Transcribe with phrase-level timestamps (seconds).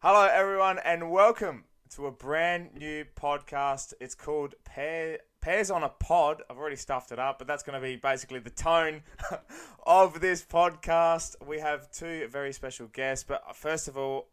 [0.00, 3.94] Hello, everyone, and welcome to a brand new podcast.
[4.00, 6.40] It's called Pear, Pears on a Pod.
[6.48, 9.02] I've already stuffed it up, but that's going to be basically the tone
[9.88, 11.34] of this podcast.
[11.44, 14.28] We have two very special guests, but first of all,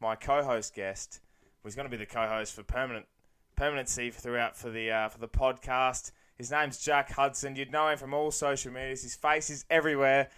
[0.00, 1.20] my co-host guest,
[1.62, 3.06] who's going to be the co-host for permanent
[3.54, 6.10] permanency throughout for the uh, for the podcast.
[6.36, 7.54] His name's Jack Hudson.
[7.54, 9.04] You'd know him from all social medias.
[9.04, 10.28] His face is everywhere.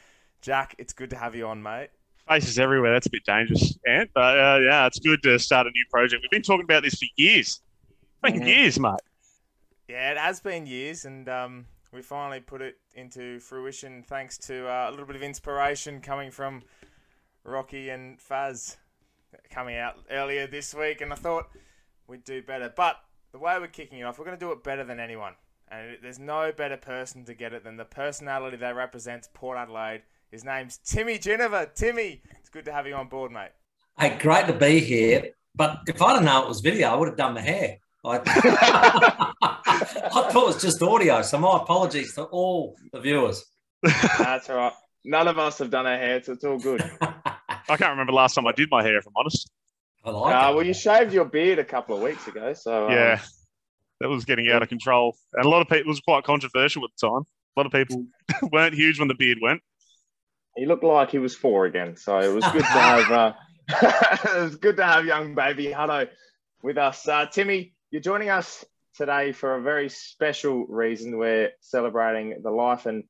[0.42, 1.88] Jack, it's good to have you on, mate.
[2.28, 2.92] Faces everywhere.
[2.92, 4.10] That's a bit dangerous, Ant.
[4.12, 6.22] But uh, yeah, it's good to start a new project.
[6.22, 7.60] We've been talking about this for years.
[8.22, 8.46] Been Mhm.
[8.46, 8.98] years, mate.
[9.88, 14.66] Yeah, it has been years, and um, we finally put it into fruition thanks to
[14.66, 16.64] uh, a little bit of inspiration coming from
[17.44, 18.76] Rocky and Faz
[19.50, 21.48] coming out earlier this week, and I thought
[22.08, 22.72] we'd do better.
[22.74, 22.96] But
[23.30, 25.34] the way we're kicking it off, we're going to do it better than anyone,
[25.68, 30.02] and there's no better person to get it than the personality that represents Port Adelaide.
[30.30, 31.70] His name's Timmy Ginever.
[31.74, 33.50] Timmy, it's good to have you on board, mate.
[33.98, 35.30] Hey, great to be here.
[35.54, 37.78] But if I didn't know it was video, I would have done my hair.
[38.04, 38.20] I,
[39.42, 41.22] I thought it was just audio.
[41.22, 43.44] So my apologies to all the viewers.
[43.82, 44.72] That's all right.
[45.04, 46.82] None of us have done our hair, so it's all good.
[47.00, 49.50] I can't remember last time I did my hair, if I'm honest.
[50.04, 52.92] I like Uh, well, you shaved your beard a couple of weeks ago, so um,
[52.92, 53.20] Yeah,
[54.00, 56.84] that was getting out of control, and a lot of people it was quite controversial
[56.84, 57.22] at the time.
[57.56, 58.04] A lot of people
[58.52, 59.62] weren't huge when the beard went.
[60.56, 61.96] He looked like he was four again.
[61.96, 63.10] So it was good to have.
[63.10, 63.32] Uh,
[63.68, 66.08] it was good to have young baby Hutto
[66.62, 67.06] with us.
[67.06, 71.18] Uh, Timmy, you're joining us today for a very special reason.
[71.18, 73.04] We're celebrating the life and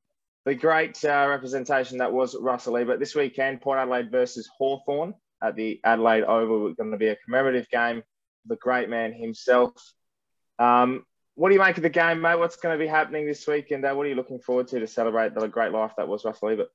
[0.44, 3.60] the great uh, representation that was Russell Ebert this weekend.
[3.60, 6.68] Port Adelaide versus Hawthorn at the Adelaide Oval.
[6.68, 8.02] It's going to be a commemorative game.
[8.46, 9.72] The great man himself.
[10.58, 12.38] Um, what do you make of the game, mate?
[12.38, 14.80] What's going to be happening this week, and uh, what are you looking forward to
[14.80, 16.68] to celebrate the great life that was Russell Ebert?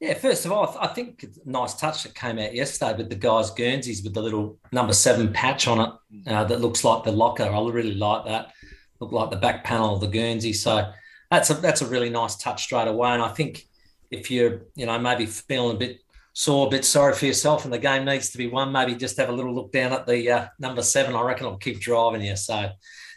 [0.00, 3.08] Yeah, first of all, I think it's a nice touch that came out yesterday with
[3.08, 7.04] the guys' Guernseys with the little number seven patch on it uh, that looks like
[7.04, 7.44] the locker.
[7.44, 8.52] I really like that.
[9.00, 10.52] Look like the back panel of the Guernsey.
[10.52, 10.92] So
[11.30, 13.10] that's a that's a really nice touch straight away.
[13.10, 13.64] And I think
[14.10, 16.00] if you're you know maybe feeling a bit
[16.32, 19.16] sore, a bit sorry for yourself, and the game needs to be won, maybe just
[19.18, 21.14] have a little look down at the uh, number seven.
[21.14, 22.36] I reckon it'll keep driving you.
[22.36, 22.70] So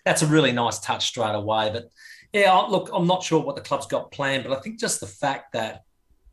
[0.06, 1.70] that's a really nice touch straight away.
[1.72, 1.86] But
[2.32, 5.08] yeah, look, I'm not sure what the club's got planned, but I think just the
[5.08, 5.84] fact that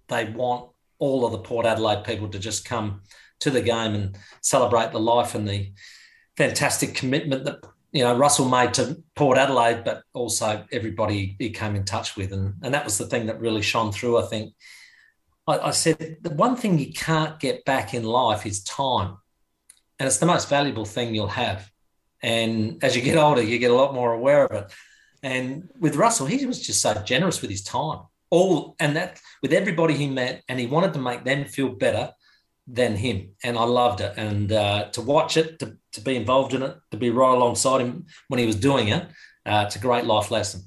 [0.09, 3.03] they want all of the Port Adelaide people to just come
[3.41, 5.73] to the game and celebrate the life and the
[6.37, 7.59] fantastic commitment that
[7.93, 12.33] you know Russell made to Port Adelaide, but also everybody he came in touch with,
[12.33, 14.19] and and that was the thing that really shone through.
[14.19, 14.55] I think
[15.47, 19.19] I, I said the one thing you can't get back in life is time,
[19.99, 21.71] and it's the most valuable thing you'll have.
[22.23, 24.73] And as you get older, you get a lot more aware of it.
[25.23, 28.01] And with Russell, he was just so generous with his time.
[28.37, 29.13] All and that
[29.43, 32.05] with everybody he met, and he wanted to make them feel better
[32.79, 33.19] than him.
[33.47, 34.13] And I loved it.
[34.17, 37.81] And uh, to watch it, to, to be involved in it, to be right alongside
[37.85, 39.03] him when he was doing it,
[39.47, 40.61] uh, it's a great life lesson.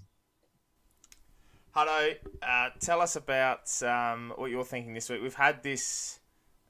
[1.75, 5.21] Hutto, uh, tell us about um, what you're thinking this week.
[5.21, 6.19] We've had this,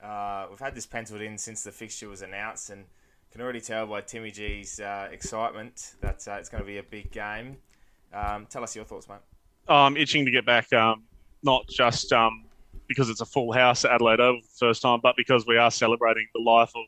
[0.04, 2.86] uh, we've had this penciled in since the fixture was announced, and
[3.32, 6.84] can already tell by Timmy G's uh, excitement that uh, it's going to be a
[6.98, 7.58] big game.
[8.12, 9.26] Um, tell us your thoughts, mate.
[9.70, 11.04] I'm itching to get back, um,
[11.44, 12.46] not just um,
[12.88, 15.58] because it's a full house at Adelaide Oval for the first time, but because we
[15.58, 16.86] are celebrating the life of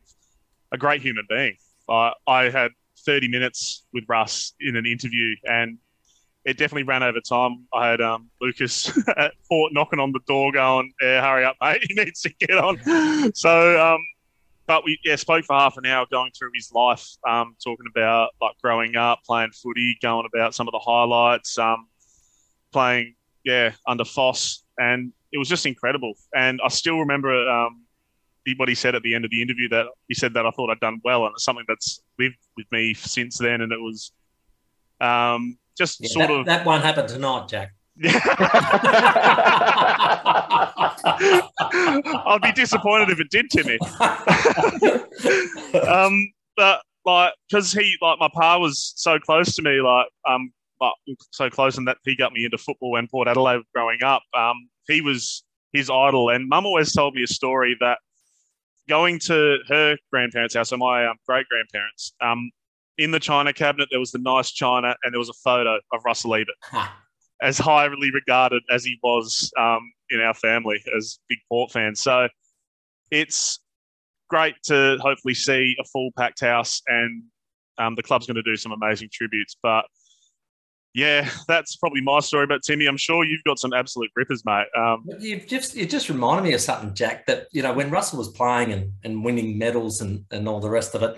[0.71, 1.55] a great human being.
[1.87, 2.71] Uh, I had
[3.05, 5.77] 30 minutes with Russ in an interview, and
[6.45, 7.65] it definitely ran over time.
[7.73, 11.83] I had um, Lucas at Port knocking on the door, going, "Yeah, hurry up, mate!
[11.87, 13.99] He needs to get on." So, um,
[14.67, 18.29] but we yeah spoke for half an hour, going through his life, um, talking about
[18.41, 21.87] like growing up, playing footy, going about some of the highlights, um,
[22.71, 26.13] playing yeah under Fos, and it was just incredible.
[26.35, 27.83] And I still remember um,
[28.57, 30.69] what he said at the end of the interview that he said that I thought
[30.69, 33.61] I'd done well, and it's something that's lived with me since then.
[33.61, 34.11] And it was
[35.01, 37.73] um, just Yeah, sort that, of that won't happen tonight, Jack.
[42.25, 43.77] I'd be disappointed if it did, Timmy.
[45.87, 50.51] um, but like, because he, like, my pa was so close to me, like, um,
[50.79, 50.93] but
[51.31, 54.23] so close, and that he got me into football when Port Adelaide growing up.
[54.37, 55.43] Um, he was
[55.73, 57.97] his idol, and Mum always told me a story that
[58.87, 62.49] going to her grandparents' house, so my um, great grandparents, um,
[62.97, 66.01] in the china cabinet there was the nice china, and there was a photo of
[66.05, 66.55] Russell Ebert
[67.41, 69.79] as highly regarded as he was um,
[70.09, 71.99] in our family as big Port fans.
[71.99, 72.27] So
[73.11, 73.59] it's
[74.29, 77.23] great to hopefully see a full packed house, and
[77.77, 79.55] um, the club's going to do some amazing tributes.
[79.63, 79.85] But
[80.99, 82.45] yeah, that's probably my story.
[82.45, 84.67] But Timmy, I'm sure you've got some absolute rippers, mate.
[84.77, 87.25] Um, You've just it just reminded me of something, Jack.
[87.25, 90.69] That you know when Russell was playing and, and winning medals and, and all the
[90.69, 91.17] rest of it,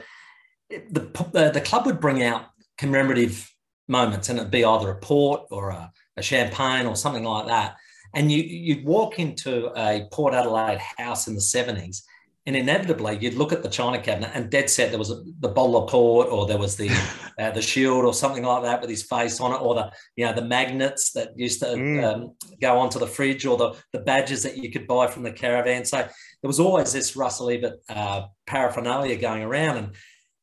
[0.70, 1.02] the
[1.34, 2.46] the, the club would bring out
[2.78, 3.52] commemorative
[3.88, 7.76] moments, and it'd be either a port or a, a champagne or something like that.
[8.14, 12.04] And you you'd walk into a Port Adelaide house in the seventies,
[12.48, 15.48] and inevitably you'd look at the china cabinet and dead set there was a, the
[15.50, 16.90] bottle of port or there was the
[17.40, 20.26] uh, the shield or something like that with his face on it or the you
[20.26, 22.04] know the magnets that used to Mm.
[22.04, 25.32] um, go onto the fridge or the the badges that you could buy from the
[25.32, 29.96] caravan so there was always this russell ebert uh, paraphernalia going around and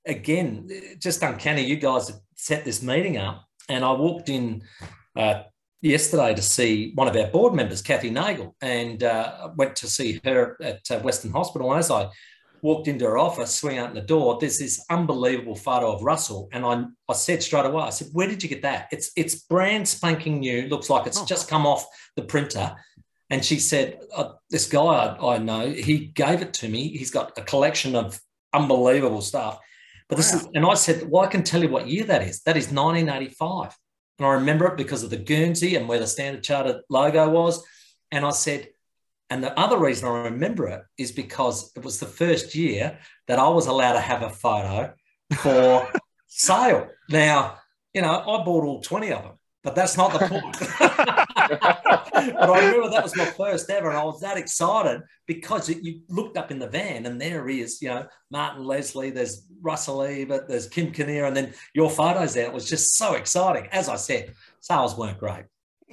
[0.06, 0.68] again
[0.98, 4.62] just uncanny you guys had set this meeting up and i walked in
[5.16, 5.42] uh,
[5.80, 10.20] yesterday to see one of our board members, Kathy Nagel, and uh, went to see
[10.24, 11.70] her at uh, Western Hospital.
[11.72, 12.08] And as I
[12.62, 16.48] walked into her office, swing out the door, there's this unbelievable photo of Russell.
[16.52, 18.88] And I, I said straight away, I said, where did you get that?
[18.90, 20.62] It's, it's brand spanking new.
[20.68, 21.24] Looks like it's Oh.
[21.24, 21.86] just come off
[22.16, 22.74] the printer.
[23.30, 26.88] And she said, uh, this guy I, I know, he gave it to me.
[26.96, 28.18] He's got a collection of
[28.52, 29.58] unbelievable stuff.
[30.08, 30.38] But this Wow.
[30.40, 32.40] is, and I said, well, I can tell you what year that is.
[32.42, 33.76] That is 1985.
[34.18, 37.64] And I remember it because of the Guernsey and where the Standard Chartered logo was.
[38.10, 38.68] And I said,
[39.30, 43.38] and the other reason I remember it is because it was the first year that
[43.38, 44.94] I was allowed to have a photo
[45.36, 45.88] for
[46.26, 46.88] sale.
[47.10, 47.58] Now,
[47.92, 49.37] you know, I bought all 20 of them,
[49.68, 50.56] but that's not the point.
[50.78, 55.82] but I remember that was my first ever, and I was that excited because it,
[55.82, 59.46] you looked up in the van, and there he is, you know, Martin Leslie, there's
[59.60, 62.46] Russell Ebert, there's Kim Kinnear, and then your photos there.
[62.46, 63.68] It was just so exciting.
[63.70, 65.44] As I said, sales weren't great.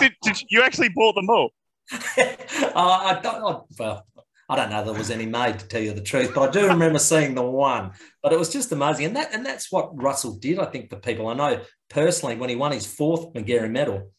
[0.00, 1.50] did, did you actually bought them all?
[1.92, 3.42] uh, I don't.
[3.42, 4.06] I, well,
[4.50, 6.66] I don't know there was any made to tell you the truth, but I do
[6.66, 7.92] remember seeing the one.
[8.20, 10.58] But it was just amazing, and that and that's what Russell did.
[10.58, 14.10] I think for people, I know personally when he won his fourth Magarey medal,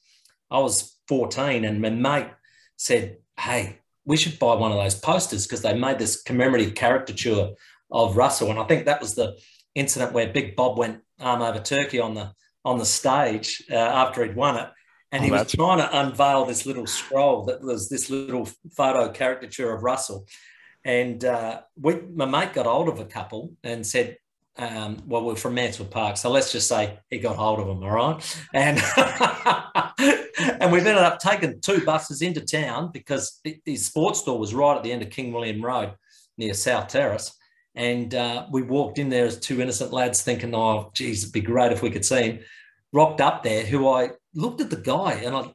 [0.49, 2.29] I was 14, and my mate
[2.77, 7.49] said, "Hey, we should buy one of those posters because they made this commemorative caricature
[7.91, 9.37] of Russell." And I think that was the
[9.75, 12.31] incident where Big Bob went arm over turkey on the
[12.63, 14.69] on the stage uh, after he'd won it.
[15.11, 19.09] And Oh, he was trying to unveil this little scroll that was this little photo
[19.09, 20.25] caricature of Russell.
[20.83, 24.17] And uh, we, my mate got hold of a couple and said,
[24.57, 27.83] um, well, we're from Mansfield Park, so let's just say he got hold of them,
[27.83, 28.43] all right?
[28.53, 28.79] And
[30.59, 34.75] and we've ended up taking two buses into town because his sports store was right
[34.75, 35.93] at the end of King William Road
[36.37, 37.33] near South Terrace.
[37.75, 41.41] And uh, we walked in there as two innocent lads thinking, oh, geez, it'd be
[41.41, 42.39] great if we could see him.
[42.91, 45.51] Rocked up there, who I looked at the guy and I,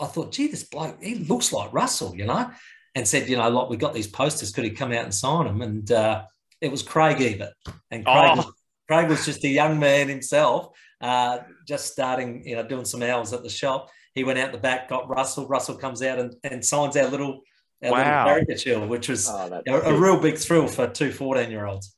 [0.00, 2.50] I thought, gee, this bloke, he looks like Russell, you know?
[2.94, 5.46] And said, you know, like we got these posters, could he come out and sign
[5.46, 5.62] them?
[5.62, 6.24] And uh,
[6.60, 7.54] it was Craig Ebert.
[7.90, 8.36] And Craig, Oh.
[8.36, 8.46] was,
[8.88, 13.32] Craig was just a young man himself, uh, just starting, you know, doing some hours
[13.32, 13.88] at the shop.
[14.14, 15.48] He went out the back, got Russell.
[15.48, 17.40] Russell comes out and, and signs our little,
[17.82, 17.96] our Wow.
[17.98, 21.96] little caricature, which was Oh, a, a real big thrill for two 14 year olds.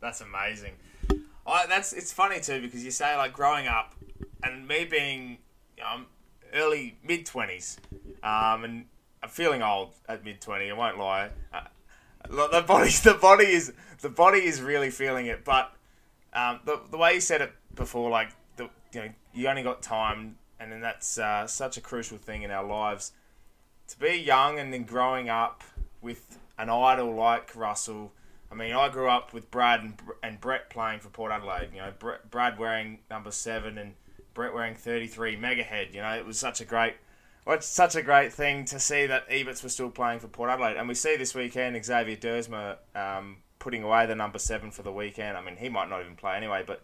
[0.00, 0.72] That's amazing.
[1.46, 3.94] I, that's it's funny too because you say like growing up,
[4.42, 5.38] and me being
[5.84, 6.06] um,
[6.54, 7.78] early mid twenties,
[8.22, 8.86] um, and
[9.22, 10.70] I'm feeling old at mid twenty.
[10.70, 11.30] I won't lie.
[11.52, 11.60] Uh,
[12.28, 15.44] the body, the body is the body is really feeling it.
[15.44, 15.72] But
[16.32, 19.82] um, the the way you said it before, like the you know you only got
[19.82, 23.12] time, and then that's uh, such a crucial thing in our lives.
[23.88, 25.62] To be young and then growing up
[26.00, 28.12] with an idol like Russell.
[28.50, 31.70] I mean, I grew up with Brad and, and Brett playing for Port Adelaide.
[31.72, 33.94] You know, Brett, Brad wearing number seven and
[34.36, 35.88] Brett wearing 33 mega head.
[35.92, 36.94] You know, it was such a great,
[37.44, 40.50] well, it's such a great thing to see that Eberts were still playing for Port
[40.50, 40.76] Adelaide.
[40.76, 44.92] And we see this weekend Xavier Duursma um, putting away the number seven for the
[44.92, 45.36] weekend.
[45.36, 46.82] I mean, he might not even play anyway, but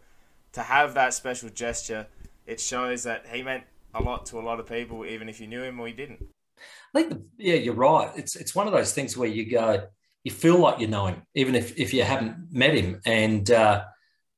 [0.55, 2.07] to have that special gesture,
[2.47, 5.47] it shows that he meant a lot to a lot of people, even if you
[5.47, 6.27] knew him or you didn't.
[6.95, 8.11] I think, the, yeah, you're right.
[8.17, 9.85] It's it's one of those things where you go,
[10.25, 13.01] you feel like you know him, even if, if you haven't met him.
[13.05, 13.85] And uh,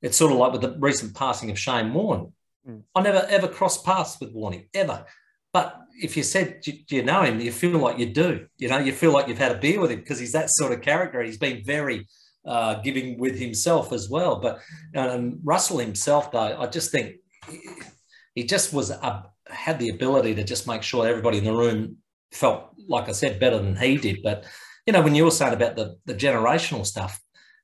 [0.02, 2.32] it's sort of like with the recent passing of Shane Warne.
[2.68, 2.82] Mm.
[2.94, 5.04] I never ever crossed paths with Warney, ever.
[5.52, 7.40] But if you said, do you know him?
[7.40, 8.46] You feel like you do.
[8.58, 10.72] You know, you feel like you've had a beer with him because he's that sort
[10.72, 11.22] of character.
[11.22, 12.08] He's been very
[12.44, 14.40] uh, giving with himself as well.
[14.40, 14.60] But
[14.96, 17.16] um, Russell himself, though, I just think
[17.48, 17.60] he,
[18.34, 21.98] he just was a, had the ability to just make sure everybody in the room
[22.32, 24.22] felt, like I said, better than he did.
[24.24, 24.44] But
[24.86, 27.20] you know, when you were saying about the the generational stuff,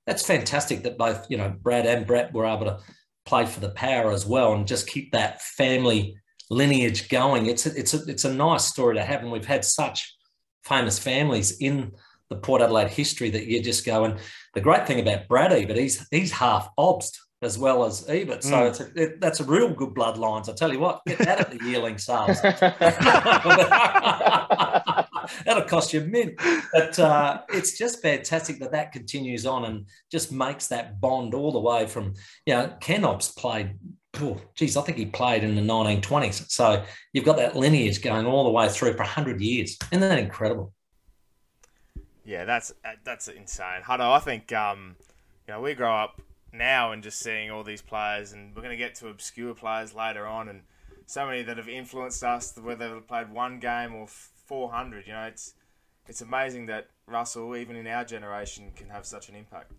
[0.06, 2.78] that's fantastic that both you know Brad and Brett were able to
[3.26, 6.16] play for the Power as well and just keep that family
[6.50, 7.46] lineage going.
[7.46, 10.16] It's a, it's a, it's a nice story to have, and we've had such
[10.64, 11.92] famous families in
[12.28, 14.18] the Port Adelaide history that you just go and
[14.54, 17.16] the great thing about Brad Ebert, he's he's half obst.
[17.42, 18.42] as well as Ebert.
[18.44, 18.68] So Mm.
[18.68, 20.48] it's a, it, that's a real good bloodlines.
[20.48, 22.38] I tell you what, get that at the yearling sales.
[25.44, 26.34] That'll cost you a mint.
[26.72, 31.52] But uh, it's just fantastic that that continues on and just makes that bond all
[31.52, 32.14] the way from,
[32.46, 33.78] you know, Kenop's played,
[34.20, 36.50] oh, geez, I think he played in the 1920s.
[36.50, 39.78] So you've got that lineage going all the way through for 100 years.
[39.90, 40.72] Isn't that incredible?
[42.24, 43.82] Yeah, that's uh, that's insane.
[43.82, 44.94] Hutto, I think um,
[45.48, 46.20] you know we grow up
[46.52, 49.94] now and just seeing all these players, and we're going to get to obscure players
[49.94, 50.62] later on, and
[51.06, 54.06] so many that have influenced us, whether they've played one game or
[54.50, 55.06] four hundred.
[55.06, 55.54] You know, it's
[56.08, 59.72] it's amazing that Russell, even in our generation, can have such an impact.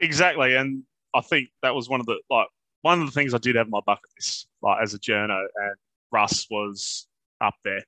[0.00, 0.82] Exactly, and
[1.14, 2.48] I think that was one of the like
[2.82, 5.38] one of the things I did have on my bucket list, like as a journo,
[5.38, 5.76] and
[6.10, 7.06] Russ was
[7.40, 7.84] up there.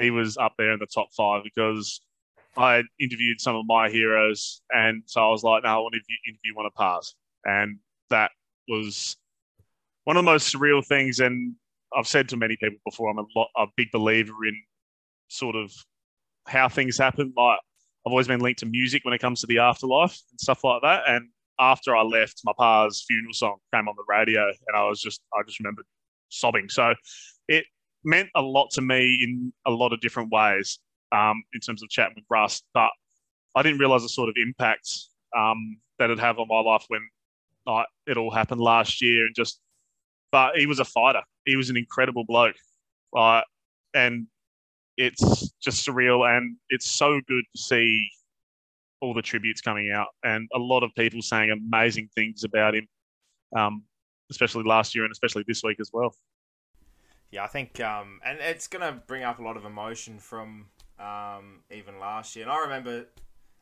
[0.00, 2.00] He was up there in the top five because
[2.56, 6.30] I interviewed some of my heroes, and so I was like, "No, I want to
[6.30, 7.14] interview one of Pars,"
[7.44, 7.78] and
[8.08, 8.30] that
[8.68, 9.18] was
[10.04, 11.20] one of the most surreal things.
[11.20, 11.56] And
[11.94, 14.60] I've said to many people before, I'm a, lot, a big believer in
[15.28, 15.72] sort of
[16.46, 17.32] how things happen.
[17.36, 17.58] Like
[18.06, 20.82] I've always been linked to music when it comes to the afterlife and stuff like
[20.82, 21.02] that.
[21.08, 21.28] And
[21.58, 25.20] after I left, my pa's funeral song came on the radio, and I was just
[25.34, 25.86] I just remembered
[26.28, 26.68] sobbing.
[26.68, 26.94] So
[27.48, 27.64] it
[28.04, 30.78] meant a lot to me in a lot of different ways
[31.12, 32.62] um, in terms of chatting with Russ.
[32.74, 32.90] But
[33.54, 34.88] I didn't realize the sort of impact
[35.36, 37.00] um, that it'd have on my life when
[37.66, 39.60] like, it all happened last year, and just.
[40.32, 41.22] But he was a fighter.
[41.44, 42.56] He was an incredible bloke,
[43.12, 43.44] like,
[43.94, 44.26] and
[44.96, 48.08] it's just surreal and it's so good to see
[49.00, 52.86] all the tributes coming out and a lot of people saying amazing things about him
[53.56, 53.82] um,
[54.30, 56.14] especially last year and especially this week as well
[57.30, 60.66] Yeah, I think, um, and it's going to bring up a lot of emotion from
[60.98, 62.44] um, even last year.
[62.44, 63.06] And I remember,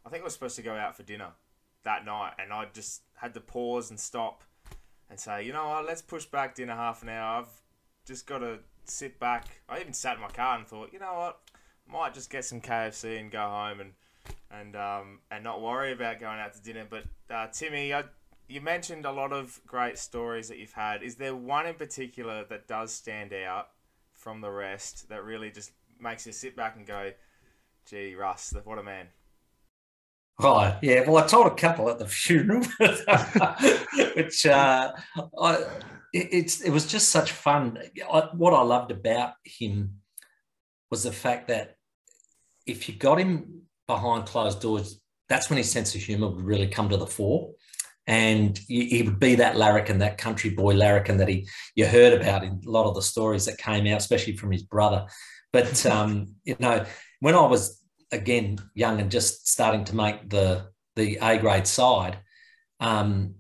[0.04, 1.30] I think I was supposed to go out for dinner
[1.82, 4.44] that night, and I just had to pause and stop
[5.08, 7.40] and say, you know what, let's push back dinner half an hour.
[7.40, 7.62] I've
[8.06, 9.46] just got to sit back.
[9.68, 11.40] I even sat in my car and thought, you know what,
[11.86, 13.92] might just get some KFC and go home and
[14.50, 16.86] and um, and not worry about going out to dinner.
[16.88, 18.04] But uh, Timmy, I,
[18.48, 21.02] you mentioned a lot of great stories that you've had.
[21.02, 23.68] Is there one in particular that does stand out
[24.12, 27.12] from the rest that really just makes you sit back and go,
[27.86, 29.08] "Gee, Russ, what a man."
[30.40, 30.76] Right.
[30.82, 31.08] Yeah.
[31.08, 32.64] Well, I told a couple at the funeral,
[34.16, 34.92] which uh,
[35.40, 35.64] I,
[36.14, 37.78] it, it's it was just such fun.
[38.10, 39.96] I, what I loved about him
[40.90, 41.76] was the fact that
[42.66, 46.68] if you got him behind closed doors, that's when his sense of humour would really
[46.68, 47.52] come to the fore.
[48.06, 52.18] And he he would be that larrikin, that country boy larrikin that he you heard
[52.18, 55.06] about in a lot of the stories that came out, especially from his brother.
[55.52, 56.84] But um, you know,
[57.20, 62.18] when I was again young and just starting to make the the A grade side,
[62.78, 63.34] um,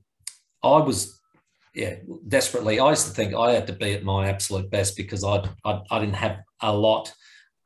[0.62, 1.20] I was
[1.74, 1.96] yeah
[2.28, 2.80] desperately.
[2.80, 5.80] I used to think I had to be at my absolute best because I I,
[5.90, 7.12] I didn't have a lot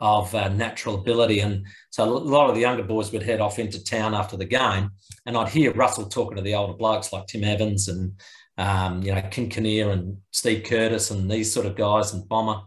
[0.01, 3.59] of uh, natural ability, and so a lot of the younger boys would head off
[3.59, 4.91] into town after the game,
[5.27, 8.13] and I'd hear Russell talking to the older blokes like Tim Evans and
[8.57, 12.63] um, you know Kim Kinnear and Steve Curtis and these sort of guys and Bomber.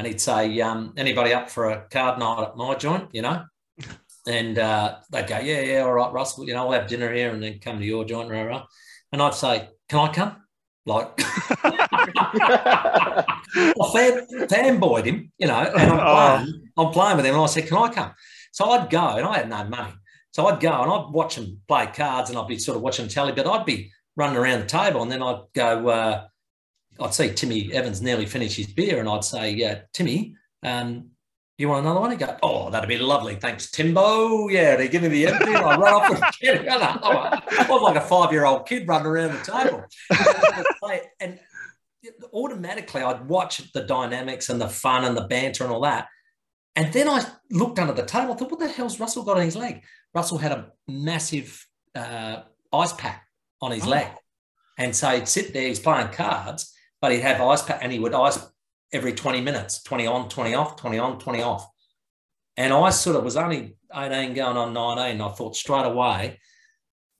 [0.00, 3.44] And he'd say, um, anybody up for a card night at my joint, you know?
[4.26, 7.32] And uh, they'd go, yeah, yeah, all right, Russell, you know, we'll have dinner here
[7.32, 8.66] and then come to your joint, rah, rah.
[9.12, 10.36] And I'd say, can I come?
[10.86, 13.24] Like, I
[13.92, 17.34] fan, fanboyed him, you know, and I'm playing, I'm playing with him.
[17.34, 18.12] And I said, can I come?
[18.52, 19.92] So I'd go and I had no money.
[20.32, 23.08] So I'd go and I'd watch him play cards and I'd be sort of watching
[23.08, 26.26] telly, but I'd be running around the table and then I'd go, uh,
[27.00, 31.10] I'd see Timmy Evans nearly finish his beer and I'd say, yeah, Timmy, um,
[31.60, 32.10] you want another one?
[32.10, 33.36] He'd go, oh, that'd be lovely.
[33.36, 34.48] Thanks, Timbo.
[34.48, 36.80] Yeah, they give me the empty and I run off and get one.
[36.82, 39.84] I was like a five-year-old kid running around the table.
[41.20, 41.38] and
[42.32, 46.08] automatically I'd watch the dynamics and the fun and the banter and all that.
[46.76, 48.32] And then I looked under the table.
[48.32, 49.82] I thought, what the hell's Russell got on his leg?
[50.14, 53.26] Russell had a massive uh, ice pack
[53.60, 53.90] on his Oh.
[53.90, 54.06] leg.
[54.78, 57.98] And so he'd sit there, he's playing cards, but he'd have ice pack and he
[57.98, 58.38] would ice
[58.92, 61.68] every 20 minutes 20 on, 20 off, 20 on, 20 off.
[62.56, 65.20] And I sort of was only 18 going on 19.
[65.20, 66.38] I thought straight away,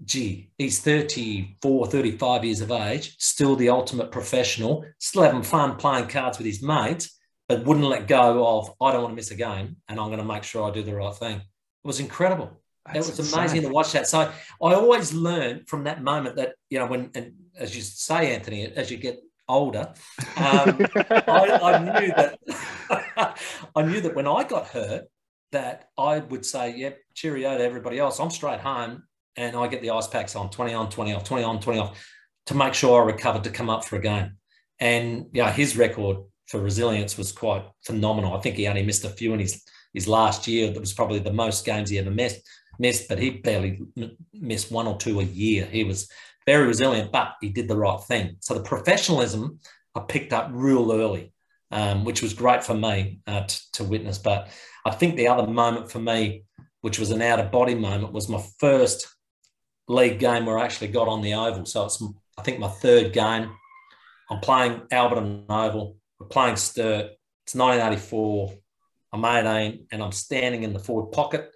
[0.05, 6.09] gee, he's 34, 35 years of age, still the ultimate professional, still having fun playing
[6.09, 9.37] cards with his mates, but wouldn't let go of, I don't want to miss a
[9.37, 11.37] game and I'm going to make sure I do the right thing.
[11.37, 12.61] It was incredible.
[12.87, 14.07] That's it was amazing to watch that.
[14.09, 18.35] So I always learned from that moment that, you know, when, and as you say,
[18.35, 19.93] Anthony, as you get older,
[20.37, 22.39] um, I, I knew that
[23.77, 25.05] I knew that when I got hurt,
[25.53, 28.19] that I would say, "Yep, cheerio to everybody else.
[28.19, 29.03] I'm straight home,
[29.37, 32.07] and I get the ice packs on, 20 on, 20 off, 20 on, 20 off."
[32.51, 34.33] to make sure I recovered to come up for a game.
[34.81, 38.35] And yeah, his record for resilience was quite phenomenal.
[38.35, 40.73] I think he only missed a few in his his last year.
[40.73, 42.41] That was probably the most games he ever missed.
[42.79, 43.81] Missed, but he barely
[44.33, 45.67] missed one or two a year.
[45.67, 46.11] He was
[46.47, 48.37] very resilient, but he did the right thing.
[48.41, 49.61] So the professionalism
[49.95, 51.33] I picked up real early,
[51.71, 54.19] um, which was great for me uh, t- to witness.
[54.19, 54.49] But
[54.85, 56.45] I think the other moment for me,
[56.81, 59.09] which was an out of body moment, was my first
[59.89, 61.67] league game where I actually got on the oval.
[61.67, 62.03] So it's
[62.39, 63.51] I think my third game.
[64.31, 65.97] I'm playing Alberton Oval.
[66.19, 67.11] We're playing Sturt.
[67.45, 68.55] It's 1984.
[69.13, 71.53] I'm 18 and I'm standing in the forward pocket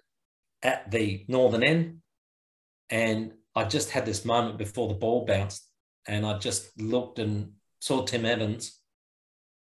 [0.61, 2.01] at the northern end.
[2.89, 5.69] And I just had this moment before the ball bounced
[6.07, 8.79] and I just looked and saw Tim Evans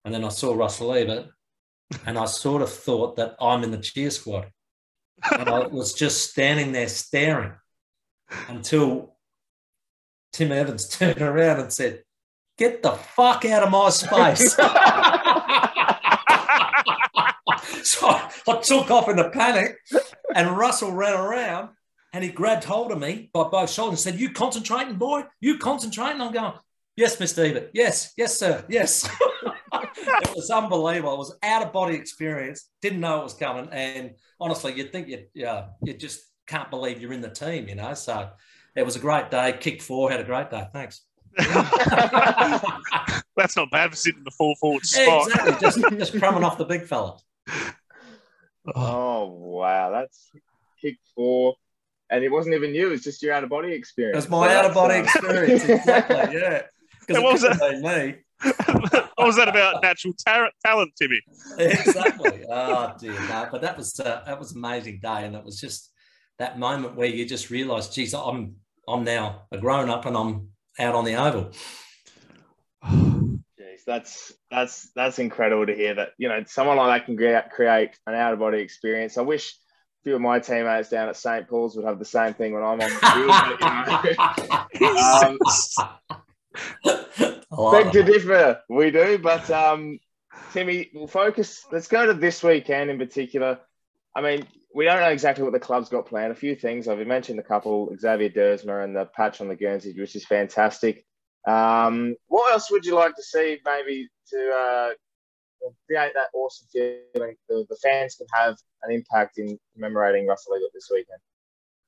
[0.05, 1.29] and then I saw Russell Ebert
[2.07, 4.51] and I sort of thought that I'm in the cheer squad.
[5.33, 7.53] And I was just standing there staring
[8.49, 9.17] until
[10.33, 12.03] Tim Evans turned around and said,
[12.59, 14.55] Get the fuck out of my space.
[17.83, 19.77] so I took off in a panic,
[20.35, 21.69] and Russell ran around
[22.17, 25.25] and he grabbed hold of me by both shoulders and said, You concentrating, boy?
[25.39, 26.23] You concentrating?
[26.23, 26.55] I'm going,
[26.97, 27.47] Yes, Mr.
[27.47, 27.73] Ebert.
[27.75, 28.65] Yes, yes, sir.
[28.71, 29.07] Yes.
[29.75, 31.13] it was unbelievable.
[31.13, 32.71] It was out of body experience.
[32.81, 33.69] Didn't know it was coming.
[33.71, 37.75] And honestly, you'd think you yeah, you just can't believe you're in the team, you
[37.75, 37.93] know.
[37.93, 38.31] So
[38.75, 39.55] it was a great day.
[39.61, 40.67] Kicked four, had a great day.
[40.73, 41.03] Thanks.
[43.37, 45.27] That's not bad for sitting in the full forward spot.
[45.27, 45.57] Exactly.
[45.61, 47.19] Just, just crumbing off the big fella.
[48.75, 50.33] Oh wow, that's
[50.81, 51.55] kick four,
[52.11, 52.93] and it wasn't even you.
[52.93, 54.25] It's just your out of body experience.
[54.25, 55.65] It was my so out of body experience.
[55.65, 56.39] Exactly.
[56.39, 56.63] Yeah.
[57.07, 57.79] Because what was that?
[57.83, 58.17] Me.
[59.15, 61.21] what was that about natural tar- talent, Timmy?
[61.59, 62.45] exactly.
[62.51, 65.61] Oh dear, no, but that was uh, that was an amazing day, and it was
[65.61, 65.93] just
[66.39, 68.57] that moment where you just realise, geez, I'm
[68.89, 70.49] I'm now a grown up, and I'm
[70.79, 71.53] out on the oval.
[72.85, 77.51] Jeez, that's that's that's incredible to hear that you know someone like that can create,
[77.51, 79.17] create an out of body experience.
[79.19, 79.57] I wish a
[80.07, 82.81] few of my teammates down at St Paul's would have the same thing when I'm
[82.81, 82.95] on the
[86.85, 87.01] field.
[87.51, 89.99] um, beg to differ, we do, but um,
[90.53, 91.65] Timmy, we'll focus.
[91.73, 93.59] Let's go to this weekend in particular.
[94.15, 96.31] I mean, we don't know exactly what the club's got planned.
[96.31, 99.93] A few things I've mentioned a couple: Xavier Duursma and the patch on the Guernsey,
[99.99, 101.05] which is fantastic.
[101.49, 104.91] Um, what else would you like to see, maybe to uh,
[105.87, 110.71] create that awesome feeling the, the fans can have an impact in commemorating Russell Ebert
[110.75, 111.21] this weekend?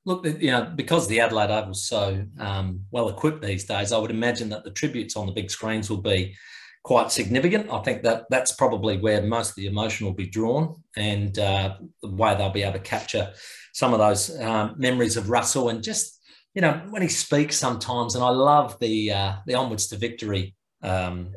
[0.05, 4.11] Look, you know, because the Adelaide Oval's so um, well equipped these days, I would
[4.11, 6.35] imagine that the tributes on the big screens will be
[6.83, 7.69] quite significant.
[7.71, 11.75] I think that that's probably where most of the emotion will be drawn and uh,
[12.01, 13.33] the way they'll be able to capture
[13.73, 16.19] some of those um, memories of Russell and just,
[16.53, 18.15] you know, when he speaks sometimes.
[18.15, 21.33] And I love the, uh, the Onwards to Victory um,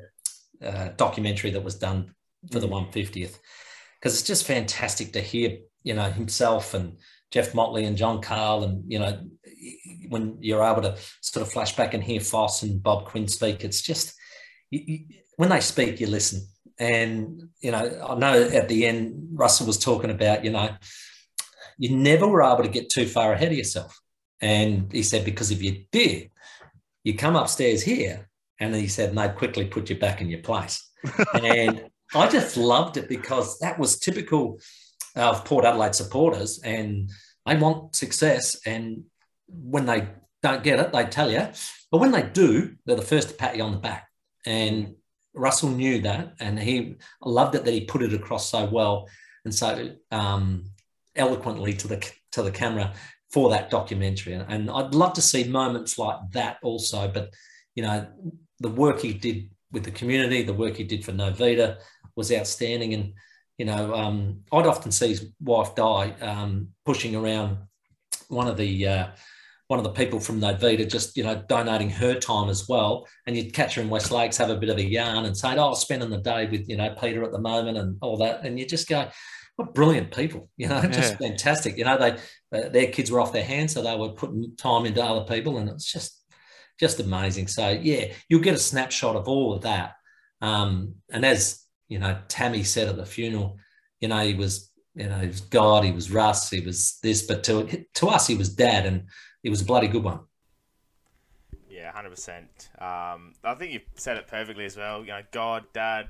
[0.64, 2.14] uh, documentary that was done
[2.51, 3.39] for the 150th mm.
[4.01, 6.99] because it's just fantastic to hear, you know, himself and
[7.33, 9.21] Geof Motley and John Cahill and, you know,
[10.09, 13.65] when you're able to sort of flash back and hear Fos and Bob Quinn speak,
[13.65, 14.15] it's just,
[14.71, 16.47] you, when they speak, you listen.
[16.79, 20.71] And, you know, I know at the end, Russell was talking about, you know,
[21.79, 23.99] you never were able to get too far ahead of yourself.
[24.41, 26.31] And he said, because if you did,
[27.05, 28.29] you come upstairs here.
[28.61, 30.89] And he said, and they'd quickly put you back in your place.
[31.35, 34.61] and I just loved it because that was typical
[35.16, 36.61] of Port Adelaide supporters.
[36.62, 37.11] And
[37.46, 38.61] they want success.
[38.66, 39.05] And
[39.48, 40.09] when they
[40.42, 41.48] don't get it, they tell you.
[41.90, 44.09] But when they do, they're the first to pat you on the back.
[44.44, 44.94] And
[45.35, 49.09] Russell knew that, and he loved it that he put it across so well
[49.44, 50.64] and so um,
[51.16, 52.92] eloquently to the to the camera
[53.31, 54.35] for that documentary.
[54.35, 57.09] And I'd love to see moments like that also.
[57.09, 57.33] But
[57.75, 58.07] you know,
[58.61, 61.79] the work he did with the community, the work he did for Novita
[62.16, 62.94] was outstanding.
[62.94, 63.12] And
[63.59, 67.59] you know, um, I'd often see his wife die um, pushing around
[68.29, 69.07] one of the uh,
[69.72, 73.09] one of the people from Novita just, you know, donating her time as well.
[73.27, 75.57] And you'd catch her in West Lakes, have a bit of a yarn and say,
[75.57, 78.44] oh, spending the day with, you know, Peter at the moment and all that.
[78.44, 79.09] And you just go,
[79.57, 81.29] what brilliant people, you know, just yeah.
[81.29, 81.79] fantastic.
[81.79, 82.11] You know, they,
[82.59, 85.57] uh, their kids were off their hands, so they were putting time into other people.
[85.57, 86.22] And it's just,
[86.79, 87.48] just amazing.
[87.48, 89.94] So yeah, you'll get a snapshot of all of that.
[90.42, 91.62] Um, and as,
[91.93, 93.59] you know, Tammy said at the funeral,
[94.01, 97.23] you know, he was, you know, he was God, he was Russ, he was this,
[97.23, 98.87] but to, to us, he was dad.
[98.87, 99.05] And,
[99.43, 100.21] he was a bloody good one.
[101.69, 102.71] Yeah, hundred um, percent.
[102.79, 105.01] I think you said it perfectly as well.
[105.01, 106.09] You know, God, Dad,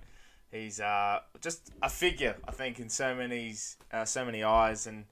[0.50, 2.36] he's uh, just a figure.
[2.46, 3.54] I think in so many
[3.90, 5.04] uh, so many eyes, and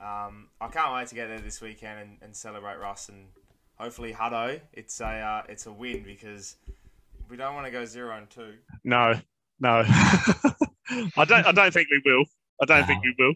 [0.00, 3.26] um, I can't wait to get there this weekend and, and celebrate Russ and
[3.76, 6.56] hopefully Hutto, it's a uh, it's a win because
[7.28, 8.54] we don't want to go zero and two.
[8.84, 9.20] No,
[9.60, 9.82] no.
[11.16, 11.46] I don't.
[11.46, 12.24] I don't think we will.
[12.62, 12.86] I don't No.
[12.86, 13.34] think we will.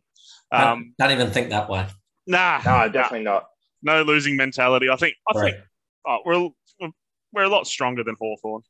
[0.52, 1.87] Don't- Um, don't even think that way.
[2.26, 3.46] nah, No, definitely not.
[3.83, 4.88] no losing mentality.
[4.90, 5.14] I think.
[5.33, 5.52] I Right.
[5.54, 5.64] think
[6.06, 6.40] oh, we're
[6.80, 6.92] we're-
[7.33, 8.62] we're a lot stronger than Hawthorn,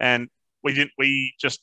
[0.00, 0.28] and
[0.62, 0.92] we didn't.
[0.98, 1.60] We just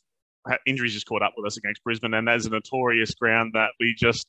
[0.47, 3.71] had- injuries just caught up with us against Brisbane, and that's a notorious ground that
[3.79, 4.27] we just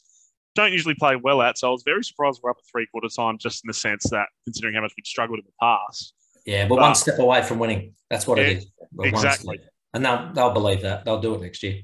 [0.54, 1.56] don't usually play well at.
[1.58, 4.10] So I was very surprised we're up at three quarter time, just in the sense
[4.10, 6.14] that considering how much we'd struggled in the past.
[6.44, 7.94] Yeah, but But- one step away from winning.
[8.10, 8.66] That's what Yeah, it is.
[8.92, 9.60] We're one exactly.
[9.94, 9.94] Step.
[9.94, 11.04] And they'll, they'll believe that.
[11.04, 11.82] They'll do it next year.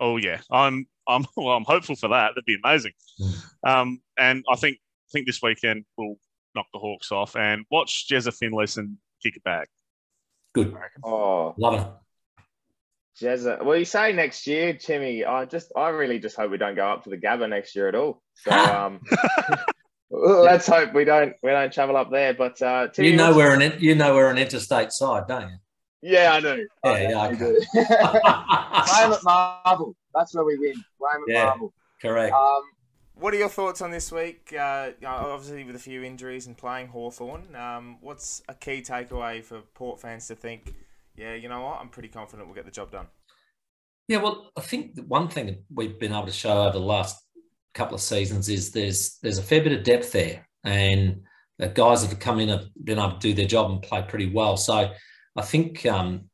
[0.00, 2.30] Oh yeah, I'm I'm well, I'm hopeful for that.
[2.34, 2.92] That'd be amazing.
[3.20, 3.68] Mm.
[3.68, 6.16] Um, and I think I think this weekend we'll
[6.54, 9.68] knock the Hawks off and watch Jezza Finlayson kick it back.
[10.54, 10.74] Good.
[11.04, 11.86] Oh, Love it.
[13.24, 13.64] Jezza.
[13.64, 15.24] Well, you say next year, Timmy.
[15.24, 17.88] I just, I really just hope we don't go up to the Gabba next year
[17.88, 18.22] at all.
[18.34, 19.00] So, um,
[20.10, 22.34] let's hope we don't, we don't travel up there.
[22.34, 25.56] But uh, Timmy, You know we're an you know we're an interstate side, don't you?
[26.02, 26.66] Yeah, I do.
[26.84, 27.66] Yeah, I yeah, definitely do.
[27.74, 29.94] Blame at Marvel.
[30.14, 30.74] That's where we win.
[30.98, 31.44] Blame at Yeah.
[31.44, 31.72] Marvel.
[32.00, 32.34] Correct.
[32.34, 32.62] Um,
[33.14, 34.54] What are your thoughts on this week?
[34.58, 39.60] Uh, obviously, with a few injuries and playing Hawthorn, um, what's a key takeaway for
[39.74, 40.74] Port fans to think?
[41.16, 41.80] Yeah, you know what?
[41.80, 43.08] I'm pretty confident we'll get the job done.
[44.08, 46.84] Yeah, well, I think the one thing that we've been able to show over the
[46.84, 47.22] last
[47.74, 51.20] couple of seasons is there's there's a fair bit of depth there, and
[51.58, 54.02] the guys that have come in have been able to do their job and play
[54.08, 54.56] pretty well.
[54.56, 54.90] So
[55.36, 56.30] I think um,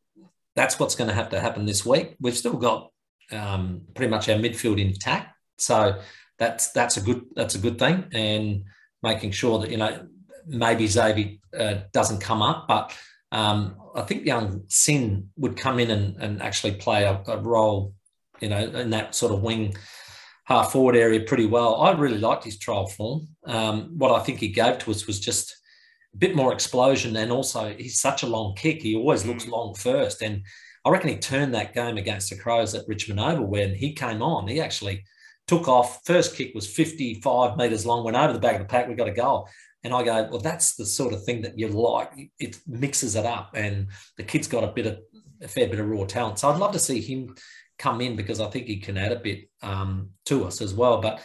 [0.55, 2.17] that's what's going to have to happen this week.
[2.21, 2.91] We've still got
[3.31, 6.01] um, pretty much our midfield intact, so
[6.39, 8.65] that's that's a good that's a good thing, and
[9.03, 10.07] making sure that you know
[10.47, 12.95] maybe Xavier uh, doesn't come up, but
[13.33, 17.95] um, I think young Sinn would come in and, and actually play a, a role,
[18.41, 19.77] you know, in that sort of wing
[20.45, 21.81] half forward area pretty well.
[21.81, 23.29] I really liked his trial form.
[23.45, 25.57] Um, what I think he gave to us was just
[26.19, 28.83] bit more explosion, and also he's such a long kick.
[28.83, 30.43] He always looks long first, and
[30.85, 34.23] I reckon he turned that game against the Crows at Richmond Oval when he came
[34.23, 34.49] on.
[34.49, 35.05] He actually
[35.47, 36.01] took off.
[36.05, 38.89] First kick was 55 metres long, went over the back of the pack.
[38.89, 39.49] We got a goal.
[39.85, 42.11] And I go, well, that's the sort of thing that you like.
[42.41, 44.99] It mixes it up, and the kid's got a bit of
[45.43, 46.39] a fair bit of raw talent.
[46.39, 47.35] So I'd love to see him
[47.79, 51.01] come in because I think he can add a bit um, to us as well.
[51.01, 51.21] But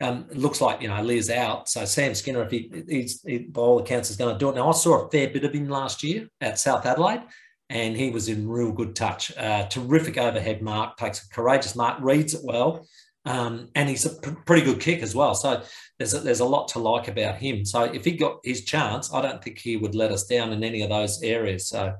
[0.00, 3.38] um, it looks like you know Lear's out, so Sam Skinner, if he, he's he,
[3.38, 4.54] by all accounts, is going to do it.
[4.54, 7.22] Now I saw a fair bit of him last year at South Adelaide,
[7.70, 9.36] and he was in real good touch.
[9.36, 12.86] Uh, terrific overhead mark, takes a courageous mark, reads it well.
[13.24, 15.34] Um, and he's a pr- pretty good kick as well.
[15.34, 15.60] So
[15.98, 17.64] there's a, there's a lot to like about him.
[17.64, 20.62] So if he got his chance, I don't think he would let us down in
[20.62, 21.68] any of those areas.
[21.68, 21.92] So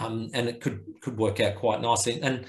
[0.00, 2.20] um, and it could could work out quite nicely.
[2.22, 2.44] And